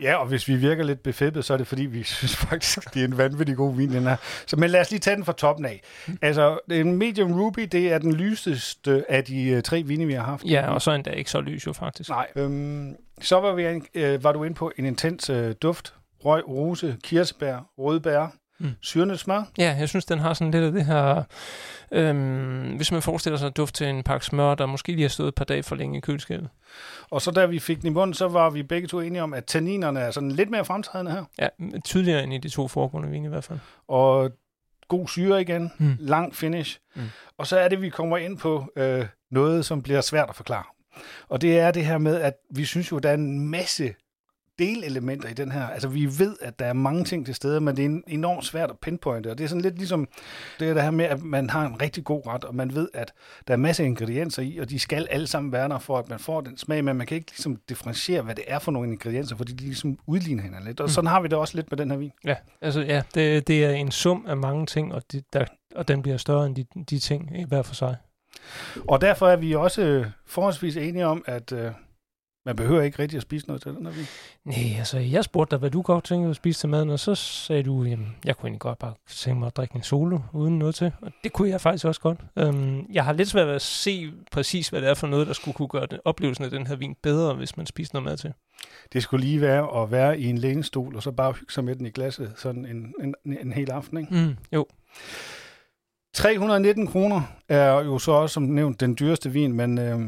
Ja, 0.00 0.16
og 0.16 0.26
hvis 0.26 0.48
vi 0.48 0.56
virker 0.56 0.84
lidt 0.84 1.02
befæbet, 1.02 1.44
så 1.44 1.52
er 1.52 1.56
det 1.56 1.66
fordi, 1.66 1.86
vi 1.86 2.02
synes 2.18 2.36
faktisk, 2.36 2.94
det 2.94 3.00
er 3.00 3.04
en 3.04 3.18
vanvittig 3.18 3.56
god 3.56 3.76
vin, 3.76 3.92
den 3.92 4.02
her. 4.02 4.16
Så, 4.46 4.56
men 4.56 4.70
lad 4.70 4.80
os 4.80 4.90
lige 4.90 5.00
tage 5.00 5.16
den 5.16 5.24
fra 5.24 5.32
toppen 5.32 5.66
af. 5.66 5.82
Altså, 6.22 6.58
en 6.70 6.96
medium 6.96 7.40
ruby, 7.40 7.60
det 7.60 7.92
er 7.92 7.98
den 7.98 8.12
lyseste 8.12 9.04
af 9.08 9.24
de 9.24 9.54
uh, 9.56 9.62
tre 9.62 9.82
vine, 9.82 10.06
vi 10.06 10.12
har 10.12 10.24
haft. 10.24 10.44
Ja, 10.44 10.70
og 10.70 10.82
så 10.82 10.92
endda 10.92 11.10
ikke 11.10 11.30
så 11.30 11.40
lys 11.40 11.66
jo 11.66 11.72
faktisk. 11.72 12.10
Nej. 12.10 12.26
Øhm, 12.36 12.96
så 13.20 13.40
var, 13.40 13.54
vi, 13.54 13.82
øh, 13.94 14.24
var 14.24 14.32
du 14.32 14.44
inde 14.44 14.54
på 14.54 14.72
en 14.76 14.84
intens 14.84 15.30
øh, 15.30 15.54
duft. 15.62 15.94
Røg, 16.24 16.48
rose, 16.48 16.96
kirsebær, 17.02 17.70
rødbær, 17.78 18.37
mm. 18.60 18.70
syrende 18.80 19.16
smør. 19.16 19.42
Ja, 19.58 19.76
jeg 19.78 19.88
synes, 19.88 20.04
den 20.04 20.18
har 20.18 20.34
sådan 20.34 20.50
lidt 20.50 20.64
af 20.64 20.72
det 20.72 20.84
her... 20.84 21.22
Øhm, 21.92 22.76
hvis 22.76 22.92
man 22.92 23.02
forestiller 23.02 23.38
sig 23.38 23.56
duft 23.56 23.74
til 23.74 23.86
en 23.86 24.02
pakke 24.02 24.26
smør, 24.26 24.54
der 24.54 24.66
måske 24.66 24.92
lige 24.92 25.02
har 25.02 25.08
stået 25.08 25.28
et 25.28 25.34
par 25.34 25.44
dage 25.44 25.62
for 25.62 25.76
længe 25.76 25.98
i 25.98 26.00
køleskabet. 26.00 26.48
Og 27.10 27.22
så 27.22 27.30
da 27.30 27.46
vi 27.46 27.58
fik 27.58 27.78
den 27.78 27.86
i 27.86 27.90
munden, 27.90 28.14
så 28.14 28.28
var 28.28 28.50
vi 28.50 28.62
begge 28.62 28.88
to 28.88 29.00
enige 29.00 29.22
om, 29.22 29.34
at 29.34 29.44
tanninerne 29.44 30.00
er 30.00 30.10
sådan 30.10 30.32
lidt 30.32 30.50
mere 30.50 30.64
fremtrædende 30.64 31.12
her. 31.12 31.24
Ja, 31.38 31.48
tydeligere 31.84 32.22
end 32.22 32.34
i 32.34 32.38
de 32.38 32.48
to 32.48 32.68
foregående 32.68 33.10
vine 33.10 33.26
i 33.26 33.28
hvert 33.28 33.44
fald. 33.44 33.58
Og 33.88 34.30
god 34.88 35.08
syre 35.08 35.40
igen, 35.40 35.72
mm. 35.78 35.96
lang 36.00 36.36
finish. 36.36 36.78
Mm. 36.94 37.02
Og 37.38 37.46
så 37.46 37.58
er 37.58 37.68
det, 37.68 37.82
vi 37.82 37.88
kommer 37.88 38.16
ind 38.16 38.38
på 38.38 38.72
øh, 38.76 39.06
noget, 39.30 39.64
som 39.64 39.82
bliver 39.82 40.00
svært 40.00 40.28
at 40.28 40.36
forklare. 40.36 40.64
Og 41.28 41.40
det 41.40 41.58
er 41.58 41.70
det 41.70 41.86
her 41.86 41.98
med, 41.98 42.20
at 42.20 42.34
vi 42.50 42.64
synes 42.64 42.92
jo, 42.92 42.98
der 42.98 43.10
er 43.10 43.14
en 43.14 43.50
masse 43.50 43.94
delelementer 44.58 45.28
i 45.28 45.32
den 45.32 45.52
her. 45.52 45.66
Altså, 45.66 45.88
vi 45.88 46.04
ved, 46.18 46.36
at 46.40 46.58
der 46.58 46.66
er 46.66 46.72
mange 46.72 47.04
ting 47.04 47.26
til 47.26 47.34
stede, 47.34 47.60
men 47.60 47.76
det 47.76 47.84
er 47.84 48.00
enormt 48.06 48.44
svært 48.44 48.70
at 48.70 48.78
pinpointe, 48.78 49.30
og 49.30 49.38
det 49.38 49.44
er 49.44 49.48
sådan 49.48 49.62
lidt 49.62 49.76
ligesom 49.78 50.08
det, 50.60 50.76
det 50.76 50.82
her 50.82 50.90
med, 50.90 51.04
at 51.04 51.22
man 51.22 51.50
har 51.50 51.66
en 51.66 51.82
rigtig 51.82 52.04
god 52.04 52.26
ret, 52.26 52.44
og 52.44 52.54
man 52.54 52.74
ved, 52.74 52.88
at 52.94 53.12
der 53.48 53.54
er 53.54 53.58
masser 53.58 53.84
af 53.84 53.88
ingredienser 53.88 54.42
i, 54.42 54.58
og 54.58 54.70
de 54.70 54.78
skal 54.78 55.06
alle 55.10 55.26
sammen 55.26 55.52
være 55.52 55.68
der, 55.68 55.78
for 55.78 55.98
at 55.98 56.08
man 56.08 56.18
får 56.18 56.40
den 56.40 56.56
smag, 56.56 56.84
men 56.84 56.96
man 56.96 57.06
kan 57.06 57.14
ikke 57.14 57.30
ligesom 57.30 57.56
differentiere, 57.68 58.22
hvad 58.22 58.34
det 58.34 58.44
er 58.46 58.58
for 58.58 58.72
nogle 58.72 58.92
ingredienser, 58.92 59.36
fordi 59.36 59.52
de 59.52 59.64
ligesom 59.64 59.98
udligner 60.06 60.42
hinanden 60.42 60.66
lidt. 60.66 60.80
Og 60.80 60.84
mm. 60.84 60.90
sådan 60.90 61.08
har 61.08 61.20
vi 61.20 61.28
det 61.28 61.38
også 61.38 61.56
lidt 61.56 61.70
med 61.70 61.78
den 61.78 61.90
her 61.90 61.98
vin. 61.98 62.12
Ja, 62.24 62.34
altså 62.60 62.80
ja, 62.80 63.02
det, 63.14 63.48
det 63.48 63.64
er 63.64 63.70
en 63.70 63.90
sum 63.90 64.26
af 64.28 64.36
mange 64.36 64.66
ting, 64.66 64.94
og, 64.94 65.02
de, 65.12 65.22
der, 65.32 65.44
og 65.74 65.88
den 65.88 66.02
bliver 66.02 66.16
større 66.16 66.46
end 66.46 66.56
de, 66.56 66.64
de 66.90 66.98
ting 66.98 67.46
hver 67.48 67.62
for 67.62 67.74
sig. 67.74 67.96
Og 68.88 69.00
derfor 69.00 69.28
er 69.28 69.36
vi 69.36 69.54
også 69.54 70.04
forholdsvis 70.26 70.76
enige 70.76 71.06
om, 71.06 71.24
at 71.26 71.52
øh, 71.52 71.72
man 72.48 72.56
behøver 72.56 72.82
ikke 72.82 72.98
rigtig 72.98 73.16
at 73.16 73.22
spise 73.22 73.46
noget 73.46 73.62
til 73.62 73.72
den 73.72 73.86
her 73.86 73.92
vin. 73.92 74.04
Nej, 74.44 74.78
altså 74.78 74.98
jeg 74.98 75.24
spurgte 75.24 75.50
dig, 75.50 75.58
hvad 75.58 75.70
du 75.70 75.82
godt 75.82 76.04
tænkte 76.04 76.30
at 76.30 76.36
spise 76.36 76.60
til 76.60 76.68
maden, 76.68 76.90
og 76.90 76.98
så 76.98 77.14
sagde 77.14 77.62
du, 77.62 77.82
jamen, 77.82 78.16
jeg 78.24 78.36
kunne 78.36 78.46
egentlig 78.46 78.60
godt 78.60 78.78
bare 78.78 78.94
tænke 79.08 79.38
mig 79.38 79.46
at 79.46 79.56
drikke 79.56 79.76
en 79.76 79.82
solo 79.82 80.18
uden 80.32 80.58
noget 80.58 80.74
til. 80.74 80.92
Og 81.00 81.12
det 81.24 81.32
kunne 81.32 81.48
jeg 81.48 81.60
faktisk 81.60 81.84
også 81.84 82.00
godt. 82.00 82.20
Um, 82.36 82.86
jeg 82.92 83.04
har 83.04 83.12
lidt 83.12 83.28
svært 83.28 83.46
ved 83.46 83.54
at 83.54 83.62
se 83.62 84.12
præcis, 84.32 84.68
hvad 84.68 84.80
det 84.80 84.88
er 84.88 84.94
for 84.94 85.06
noget, 85.06 85.26
der 85.26 85.32
skulle 85.32 85.54
kunne 85.54 85.68
gøre 85.68 85.86
den, 85.86 85.98
oplevelsen 86.04 86.44
af 86.44 86.50
den 86.50 86.66
her 86.66 86.76
vin 86.76 86.96
bedre, 87.02 87.34
hvis 87.34 87.56
man 87.56 87.66
spiser 87.66 87.90
noget 87.94 88.04
mad 88.04 88.16
til. 88.16 88.32
Det 88.92 89.02
skulle 89.02 89.24
lige 89.24 89.40
være 89.40 89.82
at 89.82 89.90
være 89.90 90.20
i 90.20 90.26
en 90.26 90.38
lænestol, 90.38 90.96
og 90.96 91.02
så 91.02 91.10
bare 91.10 91.32
hygge 91.32 91.52
sig 91.52 91.64
med 91.64 91.76
den 91.76 91.86
i 91.86 91.90
glasset 91.90 92.32
sådan 92.36 92.66
en, 92.66 92.94
en, 93.02 93.38
en 93.38 93.52
hel 93.52 93.70
aften, 93.70 93.98
ikke? 93.98 94.14
Mm, 94.14 94.36
jo. 94.52 94.66
319 96.14 96.86
kroner 96.86 97.22
er 97.48 97.72
jo 97.72 97.98
så 97.98 98.12
også, 98.12 98.34
som 98.34 98.42
nævnt, 98.42 98.80
den 98.80 98.96
dyreste 99.00 99.30
vin, 99.30 99.52
men 99.52 99.78
øh, 99.78 100.00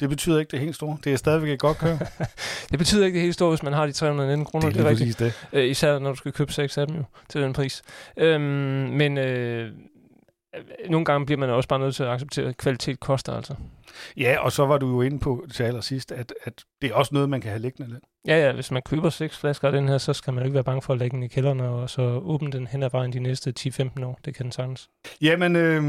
det 0.00 0.08
betyder 0.08 0.38
ikke 0.38 0.50
det 0.50 0.60
helt 0.60 0.74
store. 0.74 0.98
Det 1.04 1.12
er 1.12 1.16
stadigvæk 1.16 1.50
et 1.50 1.58
godt 1.58 1.78
køb. 1.78 1.98
det 2.70 2.78
betyder 2.78 3.06
ikke 3.06 3.16
det 3.16 3.22
helt 3.22 3.34
store, 3.34 3.48
hvis 3.48 3.62
man 3.62 3.72
har 3.72 3.86
de 3.86 3.92
319 3.92 4.44
kroner. 4.44 4.68
Det 4.68 4.76
er, 4.76 4.82
det 4.82 4.86
er 4.86 4.90
rigtigt. 4.90 5.18
det. 5.18 5.32
Øh, 5.52 5.70
især 5.70 5.98
når 5.98 6.10
du 6.10 6.16
skal 6.16 6.32
købe 6.32 6.52
seks 6.52 6.78
af 6.78 6.86
dem 6.86 6.96
jo, 6.96 7.02
til 7.28 7.42
den 7.42 7.52
pris. 7.52 7.82
Øhm, 8.16 8.40
men 8.40 9.18
øh, 9.18 9.72
nogle 10.90 11.04
gange 11.04 11.26
bliver 11.26 11.38
man 11.38 11.50
også 11.50 11.68
bare 11.68 11.78
nødt 11.78 11.94
til 11.94 12.02
at 12.02 12.08
acceptere, 12.08 12.48
at 12.48 12.56
kvalitet 12.56 13.00
koster 13.00 13.32
altså. 13.32 13.54
Ja, 14.16 14.38
og 14.38 14.52
så 14.52 14.66
var 14.66 14.78
du 14.78 14.88
jo 14.88 15.02
inde 15.02 15.18
på 15.18 15.46
til 15.52 15.62
allersidst, 15.62 16.12
at, 16.12 16.34
at 16.44 16.64
det 16.82 16.90
er 16.90 16.94
også 16.94 17.14
noget, 17.14 17.28
man 17.28 17.40
kan 17.40 17.50
have 17.50 17.62
liggende 17.62 17.90
lidt. 17.90 18.04
Ja, 18.26 18.46
ja, 18.46 18.52
hvis 18.52 18.70
man 18.70 18.82
køber 18.82 19.10
seks 19.10 19.38
flasker 19.38 19.68
af 19.68 19.72
den 19.72 19.88
her, 19.88 19.98
så 19.98 20.12
skal 20.12 20.32
man 20.32 20.42
jo 20.42 20.44
ikke 20.44 20.54
være 20.54 20.64
bange 20.64 20.82
for 20.82 20.92
at 20.92 20.98
lægge 20.98 21.14
den 21.14 21.22
i 21.22 21.28
kælderen, 21.28 21.60
og 21.60 21.90
så 21.90 22.02
åbne 22.02 22.52
den 22.52 22.66
hen 22.66 22.82
ad 22.82 22.90
vejen 22.92 23.12
de 23.12 23.20
næste 23.20 23.54
10-15 23.60 24.04
år. 24.04 24.18
Det 24.24 24.34
kan 24.34 24.44
den 24.44 24.52
sagtens. 24.52 24.88
Jamen, 25.20 25.56
øh, 25.56 25.82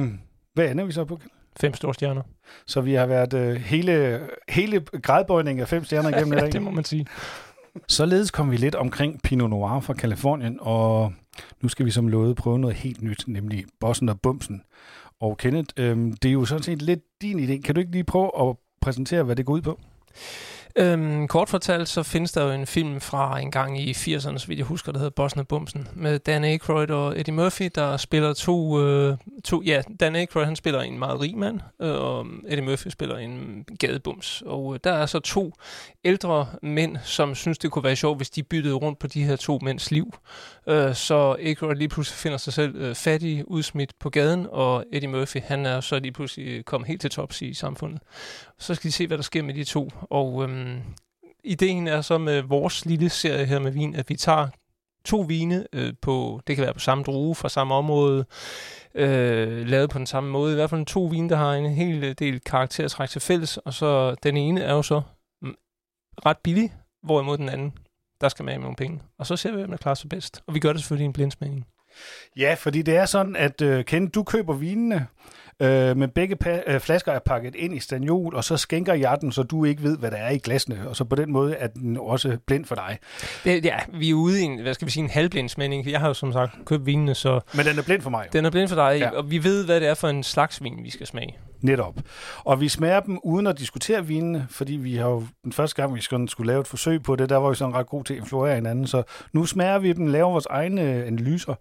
hvad 0.53 0.71
ender 0.71 0.85
vi 0.85 0.91
så 0.91 1.05
på? 1.05 1.19
Fem 1.61 1.73
store 1.73 1.93
stjerner. 1.93 2.21
Så 2.65 2.81
vi 2.81 2.93
har 2.93 3.05
været 3.05 3.33
øh, 3.33 3.55
hele, 3.55 4.21
hele 4.49 4.79
gradbøjning 5.03 5.59
af 5.59 5.67
fem 5.67 5.83
stjerner 5.83 6.09
igennem 6.09 6.33
i 6.33 6.35
dag. 6.41 6.51
det 6.51 6.61
må 6.61 6.71
man 6.71 6.83
sige. 6.83 7.05
Således 7.87 8.31
kom 8.31 8.51
vi 8.51 8.57
lidt 8.57 8.75
omkring 8.75 9.21
Pinot 9.23 9.49
Noir 9.49 9.79
fra 9.79 9.93
Kalifornien, 9.93 10.57
og 10.61 11.13
nu 11.61 11.69
skal 11.69 11.85
vi 11.85 11.91
som 11.91 12.07
lovet 12.07 12.35
prøve 12.35 12.59
noget 12.59 12.75
helt 12.75 13.01
nyt, 13.01 13.23
nemlig 13.27 13.65
Bossen 13.79 14.09
og 14.09 14.21
Bumsen. 14.21 14.61
Og 15.21 15.37
Kenneth, 15.37 15.73
øh, 15.77 15.97
det 15.97 16.25
er 16.29 16.33
jo 16.33 16.45
sådan 16.45 16.63
set 16.63 16.81
lidt 16.81 16.99
din 17.21 17.39
idé. 17.39 17.61
Kan 17.61 17.75
du 17.75 17.79
ikke 17.79 17.91
lige 17.91 18.03
prøve 18.03 18.49
at 18.49 18.55
præsentere, 18.81 19.23
hvad 19.23 19.35
det 19.35 19.45
går 19.45 19.53
ud 19.53 19.61
på? 19.61 19.79
Øhm, 20.75 21.27
kort 21.27 21.49
fortalt, 21.49 21.89
så 21.89 22.03
findes 22.03 22.31
der 22.31 22.43
jo 22.43 22.51
en 22.51 22.65
film 22.67 23.01
fra 23.01 23.39
en 23.39 23.51
gang 23.51 23.81
i 23.81 23.91
80'erne, 23.91 24.37
så 24.37 24.47
vidt 24.47 24.57
jeg 24.57 24.65
husker, 24.65 24.91
der 24.91 24.99
hedder 24.99 25.11
Bossen 25.15 25.39
og 25.39 25.47
Bumsen, 25.47 25.87
med 25.93 26.19
Dan 26.19 26.43
Aykroyd 26.43 26.89
og 26.89 27.19
Eddie 27.19 27.33
Murphy, 27.33 27.69
der 27.75 27.97
spiller 27.97 28.33
to, 28.33 28.81
øh, 28.81 29.17
to, 29.49 29.61
ja, 29.65 29.81
Dan 29.99 30.15
Aykroyd, 30.15 30.45
han 30.45 30.55
spiller 30.55 30.81
en 30.81 30.99
meget 30.99 31.21
rig 31.21 31.37
mand, 31.37 31.59
øh, 31.81 31.91
og 31.91 32.25
Eddie 32.47 32.65
Murphy 32.65 32.87
spiller 32.87 33.17
en 33.17 33.65
gadebums. 33.79 34.43
Og 34.45 34.73
øh, 34.73 34.79
der 34.83 34.91
er 34.91 35.05
så 35.05 35.19
to 35.19 35.53
ældre 36.03 36.47
mænd, 36.61 36.97
som 37.03 37.35
synes, 37.35 37.57
det 37.57 37.71
kunne 37.71 37.83
være 37.83 37.95
sjovt, 37.95 38.19
hvis 38.19 38.29
de 38.29 38.43
byttede 38.43 38.73
rundt 38.73 38.99
på 38.99 39.07
de 39.07 39.23
her 39.23 39.35
to 39.35 39.59
mænds 39.61 39.91
liv. 39.91 40.13
Øh, 40.67 40.95
så 40.95 41.35
Aykroyd 41.39 41.75
lige 41.75 41.89
pludselig 41.89 42.17
finder 42.17 42.37
sig 42.37 42.53
selv 42.53 42.75
øh, 42.75 42.95
fattig, 42.95 43.43
udsmidt 43.47 43.93
på 43.99 44.09
gaden, 44.09 44.47
og 44.51 44.85
Eddie 44.93 45.09
Murphy, 45.09 45.41
han 45.41 45.65
er 45.65 45.81
så 45.81 45.99
lige 45.99 46.11
pludselig 46.11 46.47
øh, 46.47 46.63
kommet 46.63 46.87
helt 46.87 47.01
til 47.01 47.09
tops 47.09 47.41
i 47.41 47.53
samfundet. 47.53 48.01
Så 48.59 48.75
skal 48.75 48.87
de 48.87 48.91
se, 48.91 49.07
hvad 49.07 49.17
der 49.17 49.23
sker 49.23 49.43
med 49.43 49.53
de 49.53 49.63
to. 49.63 49.89
Og 50.09 50.49
øh, 50.49 50.77
ideen 51.43 51.87
er 51.87 52.01
så 52.01 52.17
med 52.17 52.41
vores 52.41 52.85
lille 52.85 53.09
serie 53.09 53.45
her 53.45 53.59
med 53.59 53.71
vin, 53.71 53.95
at 53.95 54.09
vi 54.09 54.15
tager 54.15 54.47
to 55.09 55.19
vine 55.19 55.67
øh, 55.73 55.93
på, 56.01 56.41
det 56.47 56.55
kan 56.55 56.65
være 56.65 56.73
på 56.73 56.79
samme 56.79 57.03
druge 57.03 57.35
fra 57.35 57.49
samme 57.49 57.75
område, 57.75 58.25
øh, 58.95 59.67
lavet 59.67 59.89
på 59.89 59.97
den 59.97 60.05
samme 60.05 60.29
måde. 60.29 60.51
I 60.51 60.55
hvert 60.55 60.69
fald 60.69 60.85
to 60.85 61.03
vine, 61.03 61.29
der 61.29 61.35
har 61.35 61.53
en 61.53 61.69
hel 61.69 62.03
øh, 62.03 62.15
del 62.19 62.39
karaktertræk 62.39 63.09
til 63.09 63.21
fælles, 63.21 63.57
og 63.57 63.73
så 63.73 64.15
den 64.23 64.37
ene 64.37 64.61
er 64.61 64.73
jo 64.73 64.81
så 64.81 65.01
mm, 65.41 65.55
ret 66.25 66.37
billig, 66.37 66.73
hvorimod 67.03 67.37
den 67.37 67.49
anden, 67.49 67.73
der 68.21 68.29
skal 68.29 68.45
med 68.45 68.57
nogle 68.57 68.75
penge. 68.75 69.01
Og 69.17 69.25
så 69.25 69.35
ser 69.35 69.51
vi, 69.51 69.57
hvem 69.57 69.69
der 69.69 69.77
klarer 69.77 69.95
sig 69.95 70.09
bedst. 70.09 70.43
Og 70.47 70.53
vi 70.53 70.59
gør 70.59 70.73
det 70.73 70.81
selvfølgelig 70.81 71.03
i 71.03 71.05
en 71.05 71.13
blindsmagning. 71.13 71.67
Ja, 72.37 72.55
fordi 72.57 72.81
det 72.81 72.95
er 72.95 73.05
sådan, 73.05 73.35
at 73.35 73.61
uh, 73.61 73.81
Ken, 73.81 74.07
du 74.07 74.23
køber 74.23 74.53
vinene, 74.53 75.07
øh, 75.59 75.97
men 75.97 76.09
begge 76.09 76.37
pa- 76.45 76.71
øh, 76.71 76.79
flasker 76.79 77.11
er 77.11 77.19
pakket 77.19 77.55
ind 77.55 77.75
i 77.75 77.79
staniol, 77.79 78.35
og 78.35 78.43
så 78.43 78.57
skænker 78.57 78.93
jeg 78.93 79.17
den, 79.21 79.31
så 79.31 79.43
du 79.43 79.65
ikke 79.65 79.83
ved, 79.83 79.97
hvad 79.97 80.11
der 80.11 80.17
er 80.17 80.29
i 80.29 80.37
glasene, 80.37 80.89
og 80.89 80.95
så 80.95 81.03
på 81.03 81.15
den 81.15 81.31
måde 81.31 81.55
er 81.55 81.67
den 81.67 81.97
også 81.97 82.37
blind 82.47 82.65
for 82.65 82.75
dig. 82.75 82.97
Det, 83.43 83.65
ja, 83.65 83.77
vi 83.93 84.09
er 84.09 84.13
ude 84.13 84.41
i 84.41 84.43
en, 84.43 84.61
hvad 84.61 84.73
skal 84.73 84.85
vi 84.85 84.91
sige, 84.91 85.03
en 85.03 85.09
halvblindsmænding. 85.09 85.91
Jeg 85.91 85.99
har 85.99 86.07
jo 86.07 86.13
som 86.13 86.33
sagt 86.33 86.65
købt 86.65 86.85
vinene, 86.85 87.15
så... 87.15 87.39
Men 87.53 87.65
den 87.65 87.77
er 87.77 87.83
blind 87.83 88.01
for 88.01 88.09
mig. 88.09 88.27
Den 88.33 88.45
er 88.45 88.49
blind 88.49 88.67
for 88.69 88.75
dig, 88.75 88.99
ja. 88.99 89.09
og 89.09 89.31
vi 89.31 89.43
ved, 89.43 89.65
hvad 89.65 89.79
det 89.79 89.87
er 89.87 89.93
for 89.93 90.07
en 90.07 90.23
slags 90.23 90.63
vin, 90.63 90.79
vi 90.83 90.89
skal 90.89 91.07
smage. 91.07 91.37
Netop. 91.61 91.95
Og 92.37 92.61
vi 92.61 92.69
smager 92.69 92.99
dem 92.99 93.19
uden 93.23 93.47
at 93.47 93.59
diskutere 93.59 94.05
vinene, 94.05 94.47
fordi 94.49 94.73
vi 94.73 94.95
har 94.95 95.09
jo 95.09 95.23
den 95.43 95.53
første 95.53 95.75
gang, 95.75 95.95
vi 95.95 96.01
skulle 96.01 96.27
lave 96.47 96.61
et 96.61 96.67
forsøg 96.67 97.03
på 97.03 97.15
det, 97.15 97.29
der 97.29 97.37
var 97.37 97.49
vi 97.49 97.55
sådan 97.55 97.75
ret 97.75 97.87
gode 97.87 98.03
til 98.03 98.13
at 98.13 98.19
influere 98.19 98.55
hinanden. 98.55 98.87
Så 98.87 99.03
nu 99.33 99.45
smager 99.45 99.79
vi 99.79 99.93
dem, 99.93 100.07
laver 100.07 100.31
vores 100.31 100.45
egne 100.45 100.81
øh, 100.81 101.07
analyser, 101.07 101.55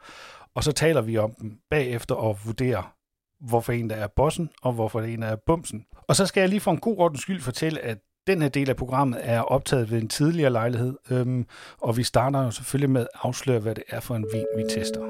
og 0.55 0.64
så 0.64 0.73
taler 0.73 1.00
vi 1.00 1.19
om 1.19 1.35
dem 1.40 1.59
bagefter 1.71 2.14
og 2.14 2.38
vurderer, 2.45 2.95
hvorfor 3.40 3.73
en 3.73 3.90
der 3.90 3.97
er 3.97 4.09
bossen, 4.17 4.50
og 4.62 4.73
hvorfor 4.73 5.00
en 5.00 5.23
der 5.23 5.28
er 5.28 5.37
bumsen. 5.47 5.85
Og 6.09 6.17
så 6.17 6.26
skal 6.26 6.40
jeg 6.40 6.49
lige 6.49 6.61
for 6.61 6.71
en 6.71 6.78
god 6.78 6.99
ordens 6.99 7.21
skyld 7.21 7.40
fortælle, 7.40 7.81
at 7.81 7.99
den 8.26 8.43
her 8.43 8.49
del 8.49 8.71
af 8.71 8.76
programmet 8.76 9.21
er 9.23 9.40
optaget 9.40 9.90
ved 9.90 10.02
en 10.02 10.09
tidligere 10.09 10.50
lejlighed, 10.50 10.97
øhm, 11.11 11.47
og 11.81 11.97
vi 11.97 12.02
starter 12.02 12.43
jo 12.45 12.50
selvfølgelig 12.50 12.90
med 12.90 13.00
at 13.00 13.09
afsløre, 13.23 13.59
hvad 13.59 13.75
det 13.75 13.85
er 13.88 14.00
for 14.00 14.14
en 14.14 14.26
vin, 14.33 14.45
vi 14.57 14.62
tester. 14.71 15.00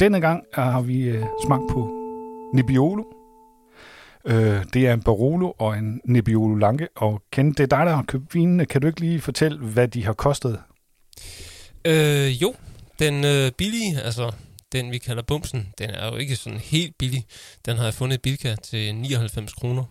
Denne 0.00 0.20
gang 0.20 0.44
øh, 0.58 0.64
har 0.64 0.82
vi 0.82 1.08
øh, 1.08 1.24
smagt 1.46 1.62
på 1.70 1.90
Nebbiolo. 2.54 3.04
Øh, 4.26 4.64
det 4.72 4.86
er 4.86 4.92
en 4.92 5.02
Barolo 5.02 5.52
og 5.58 5.78
en 5.78 6.00
Nebbiolo 6.04 6.54
Lange, 6.54 6.88
og 6.96 7.22
Ken, 7.32 7.48
det 7.52 7.60
er 7.60 7.66
dig, 7.66 7.86
der 7.86 7.94
har 7.94 8.02
købt 8.02 8.34
vinene. 8.34 8.66
Kan 8.66 8.80
du 8.80 8.86
ikke 8.86 9.00
lige 9.00 9.20
fortælle, 9.20 9.58
hvad 9.58 9.88
de 9.88 10.04
har 10.04 10.12
kostet? 10.12 10.58
Øh, 11.84 12.42
jo, 12.42 12.54
den 12.98 13.24
øh, 13.24 13.52
billige, 13.52 14.00
altså 14.00 14.32
den 14.72 14.90
vi 14.90 14.98
kalder 14.98 15.22
bumsen, 15.22 15.68
den 15.78 15.90
er 15.90 16.06
jo 16.06 16.16
ikke 16.16 16.36
sådan 16.36 16.58
helt 16.58 16.98
billig. 16.98 17.26
Den 17.66 17.76
har 17.76 17.84
jeg 17.84 17.94
fundet 17.94 18.16
i 18.16 18.20
Bilka 18.20 18.54
til 18.62 18.94
99 18.94 19.52
kroner. 19.52 19.84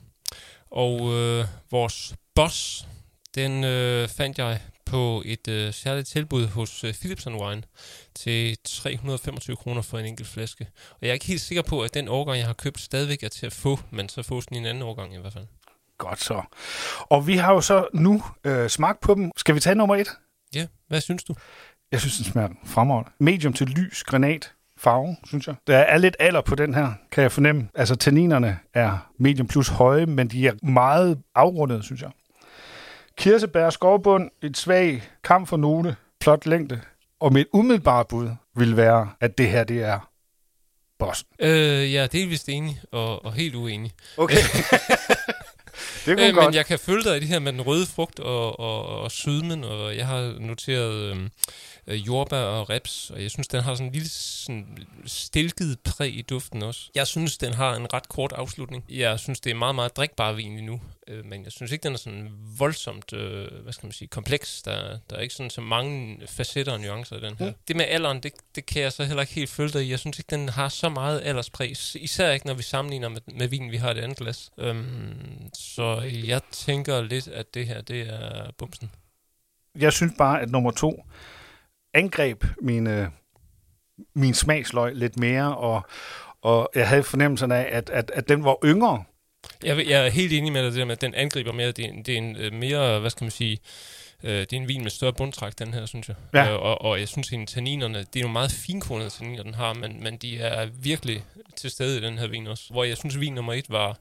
Og 0.71 1.13
øh, 1.13 1.45
vores 1.71 2.15
boss, 2.35 2.87
den 3.35 3.63
øh, 3.63 4.07
fandt 4.07 4.37
jeg 4.37 4.59
på 4.93 5.21
et 5.25 5.47
øh, 5.47 5.73
særligt 5.73 6.07
tilbud 6.07 6.47
hos 6.47 6.83
øh, 6.83 6.93
Philips 6.93 7.27
Wine 7.27 7.63
til 8.15 8.57
325 8.63 9.55
kroner 9.55 9.81
for 9.81 9.99
en 9.99 10.05
enkelt 10.05 10.27
flaske. 10.27 10.67
Og 10.91 10.97
jeg 11.01 11.09
er 11.09 11.13
ikke 11.13 11.25
helt 11.25 11.41
sikker 11.41 11.61
på, 11.61 11.81
at 11.81 11.93
den 11.93 12.07
årgang, 12.07 12.37
jeg 12.37 12.45
har 12.45 12.53
købt, 12.53 12.79
stadigvæk 12.79 13.23
er 13.23 13.29
til 13.29 13.45
at 13.45 13.53
få, 13.53 13.79
men 13.91 14.09
så 14.09 14.23
fås 14.23 14.45
den 14.45 14.55
i 14.55 14.59
en 14.59 14.65
anden 14.65 14.83
årgang 14.83 15.15
i 15.15 15.17
hvert 15.17 15.33
fald. 15.33 15.45
Godt 15.97 16.21
så. 16.21 16.41
Og 16.99 17.27
vi 17.27 17.35
har 17.37 17.53
jo 17.53 17.61
så 17.61 17.87
nu 17.93 18.23
øh, 18.43 18.69
smagt 18.69 18.99
på 18.99 19.13
dem. 19.13 19.31
Skal 19.37 19.55
vi 19.55 19.59
tage 19.59 19.75
nummer 19.75 19.95
et? 19.95 20.07
Ja, 20.55 20.67
hvad 20.87 21.01
synes 21.01 21.23
du? 21.23 21.35
Jeg 21.91 21.99
synes, 21.99 22.17
den 22.17 22.25
smager 22.25 22.49
fremragende. 22.65 23.11
Medium 23.19 23.53
til 23.53 23.67
lys 23.67 24.03
granat 24.03 24.51
farve, 24.77 25.15
synes 25.25 25.47
jeg. 25.47 25.55
Der 25.67 25.77
er 25.77 25.97
lidt 25.97 26.15
alder 26.19 26.41
på 26.41 26.55
den 26.55 26.73
her, 26.73 26.93
kan 27.11 27.23
jeg 27.23 27.31
fornemme. 27.31 27.67
Altså, 27.75 27.95
tanninerne 27.95 28.59
er 28.73 29.11
medium 29.19 29.47
plus 29.47 29.67
høje, 29.67 30.05
men 30.05 30.27
de 30.27 30.47
er 30.47 30.53
meget 30.65 31.21
afrundede, 31.35 31.83
synes 31.83 32.01
jeg. 32.01 32.11
Kirsebær, 33.17 33.69
skovbund, 33.69 34.29
et 34.43 34.57
svag 34.57 35.03
kamp 35.23 35.47
for 35.47 35.57
note, 35.57 35.95
flot 36.23 36.45
længde. 36.45 36.81
Og 37.19 37.33
mit 37.33 37.47
umiddelbare 37.53 38.05
bud 38.05 38.29
vil 38.55 38.77
være, 38.77 39.09
at 39.21 39.37
det 39.37 39.49
her, 39.49 39.63
det 39.63 39.83
er 39.83 40.09
bossen. 40.99 41.27
Øh, 41.39 41.93
jeg 41.93 42.03
er 42.03 42.07
delvist 42.07 42.49
enig 42.49 42.81
og, 42.91 43.25
og 43.25 43.33
helt 43.33 43.55
uenig. 43.55 43.91
Okay. 44.17 44.35
det 46.05 46.17
kunne 46.17 46.27
øh, 46.27 46.33
godt. 46.33 46.45
Men 46.45 46.53
jeg 46.53 46.65
kan 46.65 46.79
følge 46.79 47.03
dig 47.03 47.17
i 47.17 47.19
det 47.19 47.27
her 47.27 47.39
med 47.39 47.53
den 47.53 47.61
røde 47.61 47.85
frugt 47.85 48.19
og, 48.19 48.59
og, 48.59 48.85
og 48.85 49.11
sydmen, 49.11 49.63
og 49.63 49.97
jeg 49.97 50.07
har 50.07 50.35
noteret... 50.39 50.93
Øh, 50.93 51.29
øh, 51.87 52.07
jordbær 52.07 52.37
og 52.37 52.69
reps, 52.69 53.09
og 53.09 53.21
jeg 53.23 53.31
synes, 53.31 53.47
den 53.47 53.61
har 53.61 53.75
sådan 53.75 53.87
en 53.87 53.93
lille 53.93 54.09
sådan, 54.09 54.77
stilket 55.05 55.79
præg 55.79 56.17
i 56.17 56.21
duften 56.21 56.63
også. 56.63 56.89
Jeg 56.95 57.07
synes, 57.07 57.37
den 57.37 57.53
har 57.53 57.75
en 57.75 57.93
ret 57.93 58.09
kort 58.09 58.31
afslutning. 58.31 58.85
Jeg 58.89 59.19
synes, 59.19 59.39
det 59.39 59.49
er 59.49 59.55
meget, 59.55 59.75
meget 59.75 59.97
drikbar 59.97 60.31
vin 60.31 60.55
lige 60.55 60.65
nu, 60.65 60.81
øh, 61.07 61.25
men 61.25 61.43
jeg 61.43 61.51
synes 61.51 61.71
ikke, 61.71 61.83
den 61.83 61.93
er 61.93 61.97
sådan 61.97 62.29
voldsomt, 62.57 63.13
øh, 63.13 63.47
hvad 63.63 63.73
skal 63.73 63.85
man 63.85 63.93
sige, 63.93 64.07
kompleks. 64.07 64.61
Der, 64.61 64.97
der 65.09 65.15
er 65.15 65.19
ikke 65.21 65.33
sådan 65.33 65.49
så 65.49 65.61
mange 65.61 66.19
facetter 66.27 66.73
og 66.73 66.79
nuancer 66.79 67.15
i 67.15 67.21
den 67.21 67.35
her. 67.39 67.45
Mm. 67.45 67.53
Det 67.67 67.75
med 67.75 67.85
alderen, 67.85 68.23
det, 68.23 68.33
det 68.55 68.65
kan 68.65 68.81
jeg 68.81 68.93
så 68.93 69.03
heller 69.03 69.21
ikke 69.21 69.33
helt 69.33 69.49
følge 69.49 69.69
dig 69.69 69.85
i. 69.85 69.89
Jeg 69.89 69.99
synes 69.99 70.19
ikke, 70.19 70.29
den 70.29 70.49
har 70.49 70.69
så 70.69 70.89
meget 70.89 71.21
alderspræg, 71.23 71.71
især 71.95 72.31
ikke, 72.31 72.45
når 72.45 72.53
vi 72.53 72.63
sammenligner 72.63 73.09
med, 73.09 73.21
med 73.33 73.47
vin, 73.47 73.71
vi 73.71 73.77
har 73.77 73.91
i 73.91 73.93
det 73.93 74.01
andet 74.01 74.17
glas. 74.17 74.51
Øhm, 74.57 75.49
så 75.53 76.01
jeg 76.25 76.41
tænker 76.51 77.01
lidt, 77.01 77.27
at 77.27 77.53
det 77.53 77.67
her, 77.67 77.81
det 77.81 78.01
er 78.01 78.51
bumsen. 78.57 78.91
Jeg 79.79 79.93
synes 79.93 80.13
bare, 80.17 80.41
at 80.41 80.49
nummer 80.49 80.71
to, 80.71 81.05
angreb 81.93 82.43
min, 82.61 82.87
øh, 82.87 83.07
min 84.15 84.33
smagsløg 84.33 84.95
lidt 84.95 85.19
mere, 85.19 85.57
og, 85.57 85.81
og 86.41 86.69
jeg 86.75 86.87
havde 86.87 87.03
fornemmelsen 87.03 87.51
af, 87.51 87.69
at, 87.71 87.89
at, 87.89 88.11
at 88.13 88.29
den 88.29 88.43
var 88.43 88.57
yngre. 88.65 89.03
Jeg, 89.63 89.87
jeg 89.87 90.05
er 90.05 90.09
helt 90.09 90.33
enig 90.33 90.53
med 90.53 90.63
dig, 90.63 90.71
det 90.71 90.79
der 90.79 90.85
med, 90.85 90.95
at 90.95 91.01
den 91.01 91.15
angriber 91.15 91.51
mere. 91.51 91.71
Det 91.71 91.85
er, 91.85 92.03
det 92.05 92.13
er 92.13 92.17
en 92.17 92.35
øh, 92.35 92.53
mere, 92.53 92.99
hvad 92.99 93.09
skal 93.09 93.25
man 93.25 93.31
sige, 93.31 93.59
øh, 94.23 94.39
det 94.39 94.53
er 94.53 94.57
en 94.57 94.67
vin 94.67 94.81
med 94.81 94.91
større 94.91 95.13
bundtræk, 95.13 95.59
den 95.59 95.73
her, 95.73 95.85
synes 95.85 96.07
jeg. 96.07 96.15
Ja. 96.33 96.51
Øh, 96.51 96.61
og, 96.61 96.81
og 96.81 96.99
jeg 96.99 97.07
synes, 97.07 97.33
at 97.33 97.47
tanninerne, 97.47 97.99
det 97.99 98.15
er 98.19 98.23
nogle 98.23 98.33
meget 98.33 98.51
finkornede 98.51 99.09
tanniner, 99.09 99.43
den 99.43 99.53
har, 99.53 99.73
men, 99.73 100.03
men 100.03 100.17
de 100.17 100.39
er 100.39 100.65
virkelig 100.65 101.23
til 101.55 101.69
stede 101.69 101.97
i 101.97 102.01
den 102.01 102.17
her 102.17 102.27
vin 102.27 102.47
også. 102.47 102.63
Hvor 102.71 102.83
jeg 102.83 102.97
synes, 102.97 103.15
at 103.15 103.21
vin 103.21 103.33
nummer 103.33 103.53
et 103.53 103.65
var, 103.69 103.97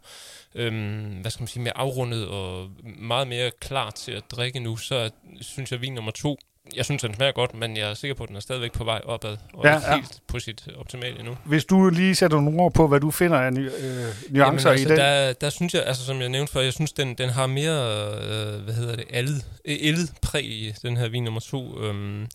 øhm, 0.54 1.20
hvad 1.20 1.30
skal 1.30 1.42
man 1.42 1.48
sige, 1.48 1.62
mere 1.62 1.76
afrundet 1.76 2.28
og 2.28 2.70
meget 2.84 3.28
mere 3.28 3.50
klar 3.60 3.90
til 3.90 4.12
at 4.12 4.22
drikke 4.30 4.60
nu, 4.60 4.76
så 4.76 5.10
synes 5.40 5.70
jeg, 5.70 5.76
at 5.76 5.82
vin 5.82 5.94
nummer 5.94 6.12
to 6.12 6.38
jeg 6.76 6.84
synes, 6.84 7.02
den 7.02 7.14
smager 7.14 7.32
godt, 7.32 7.54
men 7.54 7.76
jeg 7.76 7.90
er 7.90 7.94
sikker 7.94 8.14
på, 8.14 8.22
at 8.22 8.28
den 8.28 8.36
er 8.36 8.40
stadigvæk 8.40 8.72
på 8.72 8.84
vej 8.84 9.00
opad, 9.04 9.36
og 9.54 9.64
ja, 9.64 9.70
er 9.70 9.94
helt 9.94 10.20
på 10.28 10.38
sit 10.38 10.68
optimale 10.78 11.18
endnu. 11.18 11.36
Hvis 11.44 11.64
du 11.64 11.88
lige 11.88 12.14
sætter 12.14 12.40
nogle 12.40 12.62
ord 12.62 12.72
på, 12.72 12.88
hvad 12.88 13.00
du 13.00 13.10
finder 13.10 13.38
af 13.38 13.50
øh, 13.50 13.54
nuancer 13.54 13.70
Jamen, 14.30 14.54
altså, 14.54 14.70
i 14.70 14.84
den? 14.84 14.96
Der, 14.96 15.32
der 15.32 15.50
synes 15.50 15.74
jeg, 15.74 15.82
altså 15.86 16.04
som 16.04 16.20
jeg 16.20 16.28
nævnte 16.28 16.52
før, 16.52 16.60
jeg 16.60 16.72
synes, 16.72 16.92
den, 16.92 17.14
den 17.14 17.28
har 17.28 17.46
mere, 17.46 17.72
øh, 18.16 18.64
hvad 18.64 18.74
hedder 18.74 18.96
det, 18.96 19.04
allet, 19.10 19.44
ældet 19.64 20.12
præg 20.22 20.44
i 20.44 20.74
den 20.82 20.96
her 20.96 21.08
vin 21.08 21.24
nummer 21.24 21.40
to. 21.40 21.82
Øhm, 21.82 22.26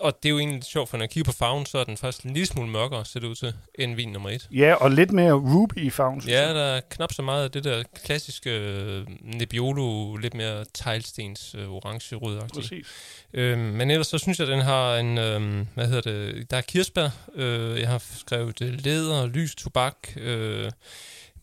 og 0.00 0.18
det 0.22 0.28
er 0.28 0.30
jo 0.30 0.38
egentlig 0.38 0.56
lidt 0.56 0.66
sjovt, 0.66 0.88
for 0.88 0.96
når 0.96 1.02
jeg 1.02 1.10
kigger 1.10 1.32
på 1.32 1.36
farven, 1.36 1.66
så 1.66 1.78
er 1.78 1.84
den 1.84 1.96
faktisk 1.96 2.24
en 2.24 2.32
lille 2.32 2.46
smule 2.46 2.68
mørkere, 2.70 3.04
ser 3.04 3.20
det 3.20 3.26
ud 3.26 3.34
til, 3.34 3.54
end 3.74 3.94
vin 3.94 4.08
nummer 4.08 4.30
et. 4.30 4.48
Ja, 4.50 4.74
og 4.74 4.90
lidt 4.90 5.12
mere 5.12 5.32
ruby 5.32 5.78
i 5.78 5.90
farven. 5.90 6.22
Ja, 6.26 6.54
der 6.54 6.62
er 6.62 6.80
knap 6.90 7.12
så 7.12 7.22
meget 7.22 7.44
af 7.44 7.50
det 7.50 7.64
der 7.64 7.82
klassiske 8.04 8.50
øh, 8.50 9.06
Nebbiolo, 9.20 10.16
lidt 10.16 10.34
mere 10.34 10.64
teglstens 10.74 11.54
øh, 11.58 11.68
orange-rød 11.68 12.40
Præcis. 12.54 12.86
Øhm, 13.34 13.71
Øhm, 13.72 13.78
men 13.78 13.90
ellers 13.90 14.06
så 14.06 14.18
synes 14.18 14.38
jeg, 14.38 14.48
at 14.48 14.52
den 14.52 14.62
har 14.62 14.96
en, 14.96 15.18
øh, 15.18 15.66
hvad 15.74 15.86
hedder 15.86 16.00
det, 16.00 16.50
der 16.50 16.56
er 16.56 16.60
kirsebær, 16.60 17.08
øh, 17.34 17.80
jeg 17.80 17.88
har 17.88 18.02
skrevet 18.18 18.62
øh, 18.62 18.84
læder, 18.84 19.26
lys, 19.26 19.54
tobak, 19.54 19.96
øh, 20.16 20.70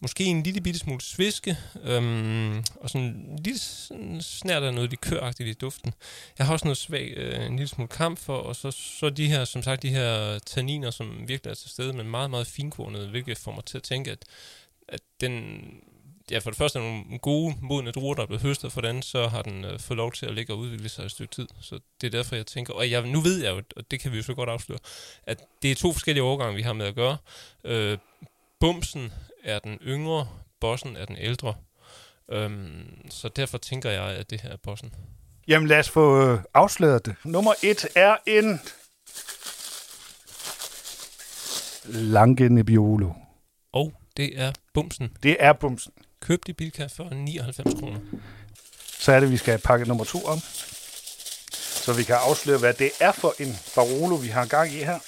måske 0.01 0.23
en 0.23 0.43
lille 0.43 0.61
bitte 0.61 0.79
smule 0.79 1.01
sviske, 1.01 1.57
øhm, 1.83 2.57
og 2.81 2.89
sådan 2.89 3.07
en 3.07 3.39
lille 3.43 3.59
snært 4.21 4.63
af 4.63 4.73
noget 4.73 4.89
likøragtigt 4.89 5.49
i 5.49 5.53
duften. 5.53 5.93
Jeg 6.37 6.45
har 6.45 6.53
også 6.53 6.65
noget 6.65 6.77
svag, 6.77 7.13
øh, 7.17 7.45
en 7.45 7.55
lille 7.55 7.67
smule 7.67 7.87
kamp 7.87 8.19
for, 8.19 8.37
og 8.37 8.55
så, 8.55 8.71
så 8.71 9.09
de 9.09 9.27
her, 9.27 9.45
som 9.45 9.63
sagt, 9.63 9.81
de 9.81 9.89
her 9.89 10.39
tanniner, 10.39 10.91
som 10.91 11.27
virkelig 11.27 11.51
er 11.51 11.55
til 11.55 11.69
stede, 11.69 11.93
men 11.93 12.09
meget, 12.09 12.29
meget 12.29 12.47
finkornet, 12.47 13.09
hvilket 13.09 13.37
får 13.37 13.51
mig 13.51 13.65
til 13.65 13.77
at 13.77 13.83
tænke, 13.83 14.11
at, 14.11 14.25
at 14.87 15.01
den 15.21 15.63
ja, 16.31 16.39
for 16.39 16.49
det 16.49 16.57
første 16.57 16.79
er 16.79 16.83
nogle 16.83 17.19
gode, 17.19 17.55
modne 17.61 17.91
druer, 17.91 18.13
der 18.15 18.21
er 18.21 18.27
blevet 18.27 18.41
høstet, 18.41 18.71
for 18.71 18.81
den 18.81 19.01
så 19.01 19.27
har 19.27 19.41
den 19.41 19.65
øh, 19.65 19.79
fået 19.79 19.97
lov 19.97 20.11
til 20.11 20.25
at 20.25 20.33
ligge 20.33 20.53
og 20.53 20.59
udvikle 20.59 20.89
sig 20.89 21.05
et 21.05 21.11
stykke 21.11 21.35
tid. 21.35 21.47
Så 21.61 21.79
det 22.01 22.07
er 22.07 22.11
derfor, 22.11 22.35
jeg 22.35 22.45
tænker, 22.45 22.73
og 22.73 22.91
jeg, 22.91 23.07
nu 23.07 23.21
ved 23.21 23.43
jeg 23.43 23.51
jo, 23.51 23.61
og 23.75 23.91
det 23.91 23.99
kan 23.99 24.11
vi 24.11 24.17
jo 24.17 24.23
så 24.23 24.33
godt 24.33 24.49
afsløre, 24.49 24.79
at 25.23 25.39
det 25.61 25.71
er 25.71 25.75
to 25.75 25.93
forskellige 25.93 26.23
årgange, 26.23 26.55
vi 26.55 26.61
har 26.61 26.73
med 26.73 26.85
at 26.85 26.95
gøre. 26.95 27.17
Øh, 27.63 27.97
bumsen 28.59 29.13
er 29.43 29.59
den 29.59 29.79
yngre, 29.81 30.27
bossen 30.59 30.95
er 30.95 31.05
den 31.05 31.17
ældre. 31.17 31.53
Øhm, 32.31 33.09
så 33.09 33.29
derfor 33.29 33.57
tænker 33.57 33.89
jeg, 33.89 34.03
at 34.03 34.29
det 34.29 34.41
her 34.41 34.49
er 34.49 34.57
bossen. 34.63 34.93
Jamen 35.47 35.67
lad 35.67 35.79
os 35.79 35.89
få 35.89 36.31
øh, 36.31 36.39
afsløret 36.53 37.05
det. 37.05 37.15
Nummer 37.23 37.53
et 37.63 37.87
er 37.95 38.17
en 38.25 38.59
Lange 41.85 42.49
Nebbiolo. 42.49 43.11
det 44.17 44.39
er 44.39 44.51
Bumsen. 44.73 45.17
Det 45.23 45.37
er 45.39 45.53
Bumsen. 45.53 45.93
Købt 46.21 46.49
i 46.49 46.53
Bilka 46.53 46.85
for 46.85 47.09
99 47.09 47.79
kroner. 47.79 47.99
Så 48.99 49.11
er 49.11 49.19
det, 49.19 49.31
vi 49.31 49.37
skal 49.37 49.51
have 49.51 49.61
pakket 49.63 49.87
nummer 49.87 50.03
to 50.03 50.25
om. 50.25 50.39
Så 51.53 51.93
vi 51.93 52.03
kan 52.03 52.15
afsløre, 52.15 52.59
hvad 52.59 52.73
det 52.73 52.91
er 52.99 53.11
for 53.11 53.33
en 53.39 53.57
Barolo, 53.75 54.15
vi 54.15 54.27
har 54.27 54.45
gang 54.45 54.71
i 54.73 54.83
her. 54.83 54.99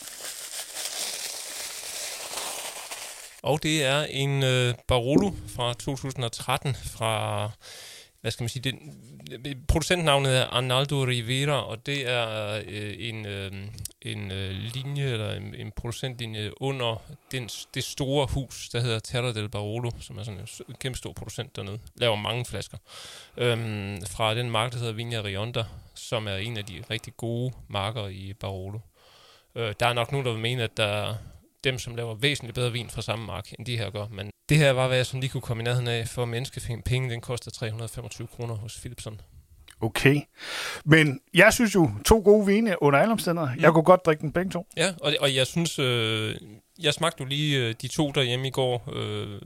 Og 3.43 3.63
det 3.63 3.83
er 3.83 4.01
en 4.03 4.43
øh, 4.43 4.73
Barolo 4.87 5.31
fra 5.55 5.73
2013 5.73 6.75
fra, 6.75 7.51
hvad 8.21 8.31
skal 8.31 8.43
man 8.43 8.49
sige, 8.49 8.71
det, 8.71 9.67
producentnavnet 9.67 10.37
er 10.37 10.45
Arnaldo 10.45 11.05
Rivera, 11.05 11.65
og 11.65 11.85
det 11.85 12.09
er 12.09 12.61
øh, 12.67 12.93
en, 12.97 13.25
øh, 13.25 13.51
en 14.01 14.31
øh, 14.31 14.51
linje, 14.51 15.03
eller 15.03 15.33
en, 15.33 15.55
en 15.55 15.71
producentlinje 15.71 16.61
under 16.61 17.01
den, 17.31 17.49
det 17.73 17.83
store 17.83 18.27
hus, 18.33 18.69
der 18.69 18.79
hedder 18.79 18.99
Terra 18.99 19.33
del 19.33 19.49
Barolo, 19.49 19.91
som 19.99 20.17
er 20.17 20.23
sådan 20.23 20.39
en 20.39 20.75
kæmpe 20.79 20.97
stor 20.97 21.13
producent 21.13 21.55
dernede, 21.55 21.79
laver 21.95 22.15
mange 22.15 22.45
flasker, 22.45 22.77
øhm, 23.37 24.01
fra 24.05 24.35
den 24.35 24.49
mark, 24.49 24.71
der 24.71 24.77
hedder 24.77 24.93
Vigna 24.93 25.21
Rionda, 25.21 25.63
som 25.95 26.27
er 26.27 26.35
en 26.35 26.57
af 26.57 26.65
de 26.65 26.83
rigtig 26.89 27.17
gode 27.17 27.53
marker 27.67 28.07
i 28.07 28.33
Barolo. 28.33 28.79
Øh, 29.55 29.73
der 29.79 29.87
er 29.87 29.93
nok 29.93 30.11
nogen, 30.11 30.25
der 30.25 30.31
vil 30.31 30.41
mene, 30.41 30.63
at 30.63 30.77
der 30.77 31.15
dem, 31.63 31.79
som 31.79 31.95
laver 31.95 32.15
væsentligt 32.15 32.55
bedre 32.55 32.71
vin 32.71 32.89
fra 32.89 33.01
samme 33.01 33.25
mark, 33.25 33.53
end 33.59 33.65
de 33.65 33.77
her 33.77 33.89
gør. 33.89 34.07
Men 34.11 34.29
det 34.49 34.57
her 34.57 34.71
var, 34.71 34.87
hvad 34.87 34.97
jeg 34.97 35.05
sådan 35.05 35.19
lige 35.19 35.31
kunne 35.31 35.41
komme 35.41 35.61
i 35.61 35.65
nærheden 35.65 35.87
af 35.87 36.07
for 36.07 36.25
menneskepenge. 36.25 37.09
Den 37.09 37.21
koster 37.21 37.51
325 37.51 38.27
kroner 38.27 38.55
hos 38.55 38.79
Philipson. 38.79 39.21
Okay. 39.81 40.21
Men 40.85 41.19
jeg 41.33 41.53
synes 41.53 41.75
jo, 41.75 41.89
to 42.05 42.21
gode 42.25 42.45
vine 42.45 42.83
under 42.83 42.99
alle 42.99 43.11
omstændigheder. 43.11 43.55
Mm. 43.55 43.61
Jeg 43.61 43.71
kunne 43.71 43.83
godt 43.83 44.05
drikke 44.05 44.21
den 44.21 44.31
begge 44.31 44.51
to. 44.51 44.65
Ja, 44.77 44.93
og, 45.01 45.13
og 45.19 45.35
jeg 45.35 45.47
synes, 45.47 45.79
øh, 45.79 46.35
jeg 46.79 46.93
smagte 46.93 47.21
jo 47.21 47.25
lige 47.25 47.59
øh, 47.59 47.75
de 47.81 47.87
to 47.87 48.11
derhjemme 48.11 48.47
i 48.47 48.51
går, 48.51 48.89
øh, 48.93 49.39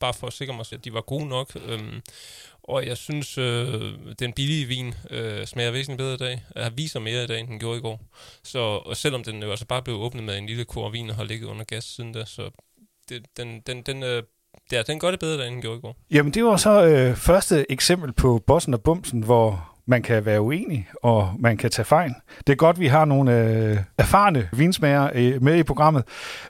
bare 0.00 0.14
for 0.14 0.26
at 0.26 0.32
sikre 0.32 0.54
mig, 0.54 0.66
at 0.72 0.84
de 0.84 0.92
var 0.92 1.00
gode 1.00 1.26
nok. 1.26 1.56
Øh, 1.66 1.80
og 2.64 2.86
jeg 2.86 2.96
synes, 2.96 3.38
øh, 3.38 3.92
den 4.18 4.32
billige 4.32 4.66
vin 4.66 4.94
øh, 5.10 5.46
smager 5.46 5.70
væsentligt 5.70 5.98
bedre 5.98 6.14
i 6.14 6.16
dag. 6.16 6.44
Jeg 6.56 6.72
viser 6.76 7.00
mere 7.00 7.24
i 7.24 7.26
dag, 7.26 7.40
end 7.40 7.48
den 7.48 7.58
gjorde 7.58 7.78
i 7.78 7.80
går. 7.80 8.00
Så, 8.44 8.58
og 8.58 8.96
selvom 8.96 9.24
den 9.24 9.42
jo 9.42 9.50
altså 9.50 9.66
bare 9.66 9.82
blev 9.82 9.96
åbnet 9.96 10.24
med 10.24 10.38
en 10.38 10.46
lille 10.46 10.64
kor 10.64 10.90
vin 10.90 11.10
og 11.10 11.16
har 11.16 11.24
ligget 11.24 11.46
under 11.46 11.64
gas 11.64 11.84
siden 11.84 12.12
da, 12.12 12.24
så 12.24 12.50
det, 13.08 13.22
den, 13.36 13.60
den, 13.66 13.82
den, 13.82 14.02
øh, 14.02 14.22
ja, 14.72 14.82
den 14.82 14.98
gør 14.98 15.10
det 15.10 15.20
bedre, 15.20 15.46
end 15.46 15.54
den 15.54 15.62
gjorde 15.62 15.78
i 15.78 15.80
går. 15.80 15.96
Jamen, 16.10 16.34
det 16.34 16.44
var 16.44 16.56
så 16.56 16.86
øh, 16.86 17.16
første 17.16 17.72
eksempel 17.72 18.12
på 18.12 18.42
Bossen 18.46 18.74
og 18.74 18.82
Bumsen, 18.82 19.22
hvor 19.22 19.72
man 19.86 20.02
kan 20.02 20.24
være 20.24 20.40
uenig, 20.40 20.88
og 21.02 21.34
man 21.38 21.56
kan 21.56 21.70
tage 21.70 21.86
fejl. 21.86 22.14
Det 22.46 22.52
er 22.52 22.56
godt, 22.56 22.80
vi 22.80 22.86
har 22.86 23.04
nogle 23.04 23.44
øh, 23.44 23.78
erfarne 23.98 24.48
vinsmager 24.52 25.10
øh, 25.14 25.42
med 25.42 25.56
i 25.56 25.62
programmet. 25.62 26.04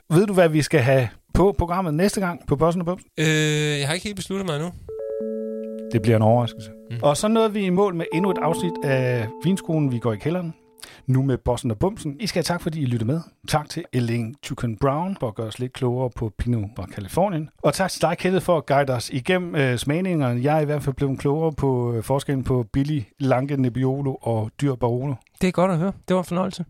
Ved 0.09 0.27
du, 0.27 0.33
hvad 0.33 0.49
vi 0.49 0.61
skal 0.61 0.79
have 0.79 1.09
på 1.33 1.55
programmet 1.57 1.93
næste 1.93 2.19
gang 2.19 2.47
på 2.47 2.55
Bossen 2.55 2.81
og 2.81 2.85
Bumsen? 2.85 3.09
Øh, 3.19 3.79
jeg 3.79 3.87
har 3.87 3.93
ikke 3.93 4.03
helt 4.03 4.15
besluttet 4.15 4.45
mig 4.45 4.55
endnu. 4.55 4.71
Det 5.93 6.01
bliver 6.01 6.15
en 6.15 6.21
overraskelse. 6.21 6.71
Mm. 6.91 6.97
Og 7.01 7.17
så 7.17 7.27
nåede 7.27 7.53
vi 7.53 7.65
i 7.65 7.69
mål 7.69 7.95
med 7.95 8.05
endnu 8.13 8.31
et 8.31 8.37
afsnit 8.41 8.73
af 8.83 9.27
Vinskolen, 9.43 9.91
vi 9.91 9.99
går 9.99 10.13
i 10.13 10.17
kælderen. 10.17 10.53
Nu 11.07 11.21
med 11.21 11.37
Bossen 11.37 11.71
og 11.71 11.79
Bumsen. 11.79 12.17
I 12.19 12.27
skal 12.27 12.39
have 12.39 12.43
tak, 12.43 12.61
fordi 12.61 12.81
I 12.81 12.85
lyttede 12.85 13.11
med. 13.11 13.21
Tak 13.47 13.69
til 13.69 13.83
Elaine 13.93 14.33
Tucan 14.43 14.77
Brown 14.77 15.17
for 15.19 15.27
at 15.27 15.35
gøre 15.35 15.47
os 15.47 15.59
lidt 15.59 15.73
klogere 15.73 16.09
på 16.09 16.31
Pinot 16.37 16.69
fra 16.75 16.85
Kalifornien. 16.85 17.49
Og 17.63 17.73
tak 17.73 17.91
til 17.91 18.01
dig, 18.01 18.17
Kenneth, 18.17 18.45
for 18.45 18.57
at 18.57 18.65
guide 18.65 18.93
os 18.93 19.09
igennem 19.09 19.55
øh, 19.55 19.77
smagningerne. 19.77 20.43
Jeg 20.43 20.57
er 20.57 20.61
i 20.61 20.65
hvert 20.65 20.83
fald 20.83 20.95
blevet 20.95 21.19
klogere 21.19 21.51
på 21.51 21.93
øh, 21.93 22.03
forskellen 22.03 22.43
på 22.43 22.65
billig 22.73 23.09
Lange 23.19 23.57
Nebbiolo 23.57 24.15
og 24.21 24.51
dyr 24.61 24.75
Barolo. 24.75 25.13
Det 25.41 25.47
er 25.47 25.51
godt 25.51 25.71
at 25.71 25.77
høre. 25.77 25.91
Det 26.07 26.15
var 26.15 26.21
en 26.21 26.25
fornøjelse. 26.25 26.65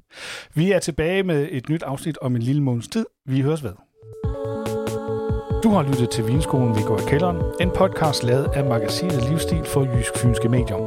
Vi 0.53 0.71
er 0.71 0.79
tilbage 0.79 1.23
med 1.23 1.47
et 1.51 1.69
nyt 1.69 1.83
afsnit 1.83 2.17
om 2.21 2.35
en 2.35 2.41
lille 2.41 2.63
måneds 2.63 2.87
tid. 2.87 3.05
Vi 3.25 3.41
høres 3.41 3.63
ved. 3.63 3.73
Du 5.63 5.69
har 5.69 5.83
lyttet 5.83 6.09
til 6.09 6.27
Vinskolen, 6.27 6.75
vi 6.77 6.81
går 6.81 6.97
i 6.97 7.05
kælderen. 7.07 7.37
En 7.61 7.71
podcast 7.71 8.23
lavet 8.23 8.47
af 8.53 8.65
magasinet 8.65 9.29
Livsstil 9.29 9.65
for 9.65 9.81
Jysk 9.97 10.17
Fynske 10.17 10.49
Medier. 10.49 10.77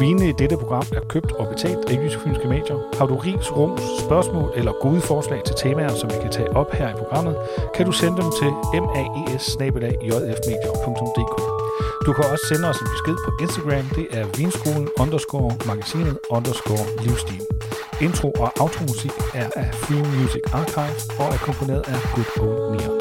Vinene 0.00 0.28
i 0.28 0.32
dette 0.38 0.56
program 0.56 0.86
er 0.96 1.00
købt 1.00 1.32
og 1.32 1.48
betalt 1.48 1.90
af 1.90 1.94
Jysk 2.02 2.18
Fynske 2.18 2.48
Medier. 2.48 2.78
Har 2.98 3.06
du 3.06 3.16
ris, 3.16 3.56
ros, 3.56 3.80
spørgsmål 4.04 4.52
eller 4.56 4.72
gode 4.80 5.00
forslag 5.00 5.40
til 5.44 5.54
temaer, 5.62 5.94
som 5.94 6.10
vi 6.10 6.16
kan 6.22 6.30
tage 6.30 6.56
op 6.56 6.72
her 6.72 6.88
i 6.88 6.96
programmet, 7.02 7.36
kan 7.74 7.86
du 7.86 7.92
sende 7.92 8.16
dem 8.22 8.30
til 8.40 8.50
maes 8.86 9.56
Du 12.06 12.12
kan 12.12 12.24
også 12.32 12.46
sende 12.48 12.68
os 12.68 12.80
en 12.80 12.88
besked 12.94 13.16
på 13.24 13.30
Instagram. 13.40 13.84
Det 13.98 14.06
er 14.18 14.24
vinskolen 14.38 14.88
underscore 15.00 15.50
magasinet 15.66 16.18
underscore 16.30 16.84
livsstil. 17.04 17.42
Intro 18.00 18.30
og 18.30 18.50
automusik 18.60 19.14
er 19.34 19.48
af 19.56 19.74
Free 19.74 20.04
Music 20.16 20.42
Archive 20.52 20.96
og 21.20 21.26
er 21.34 21.38
komponeret 21.48 21.82
af 21.94 21.98
Good 22.14 22.30
Old 22.44 22.76
Neon. 22.76 22.97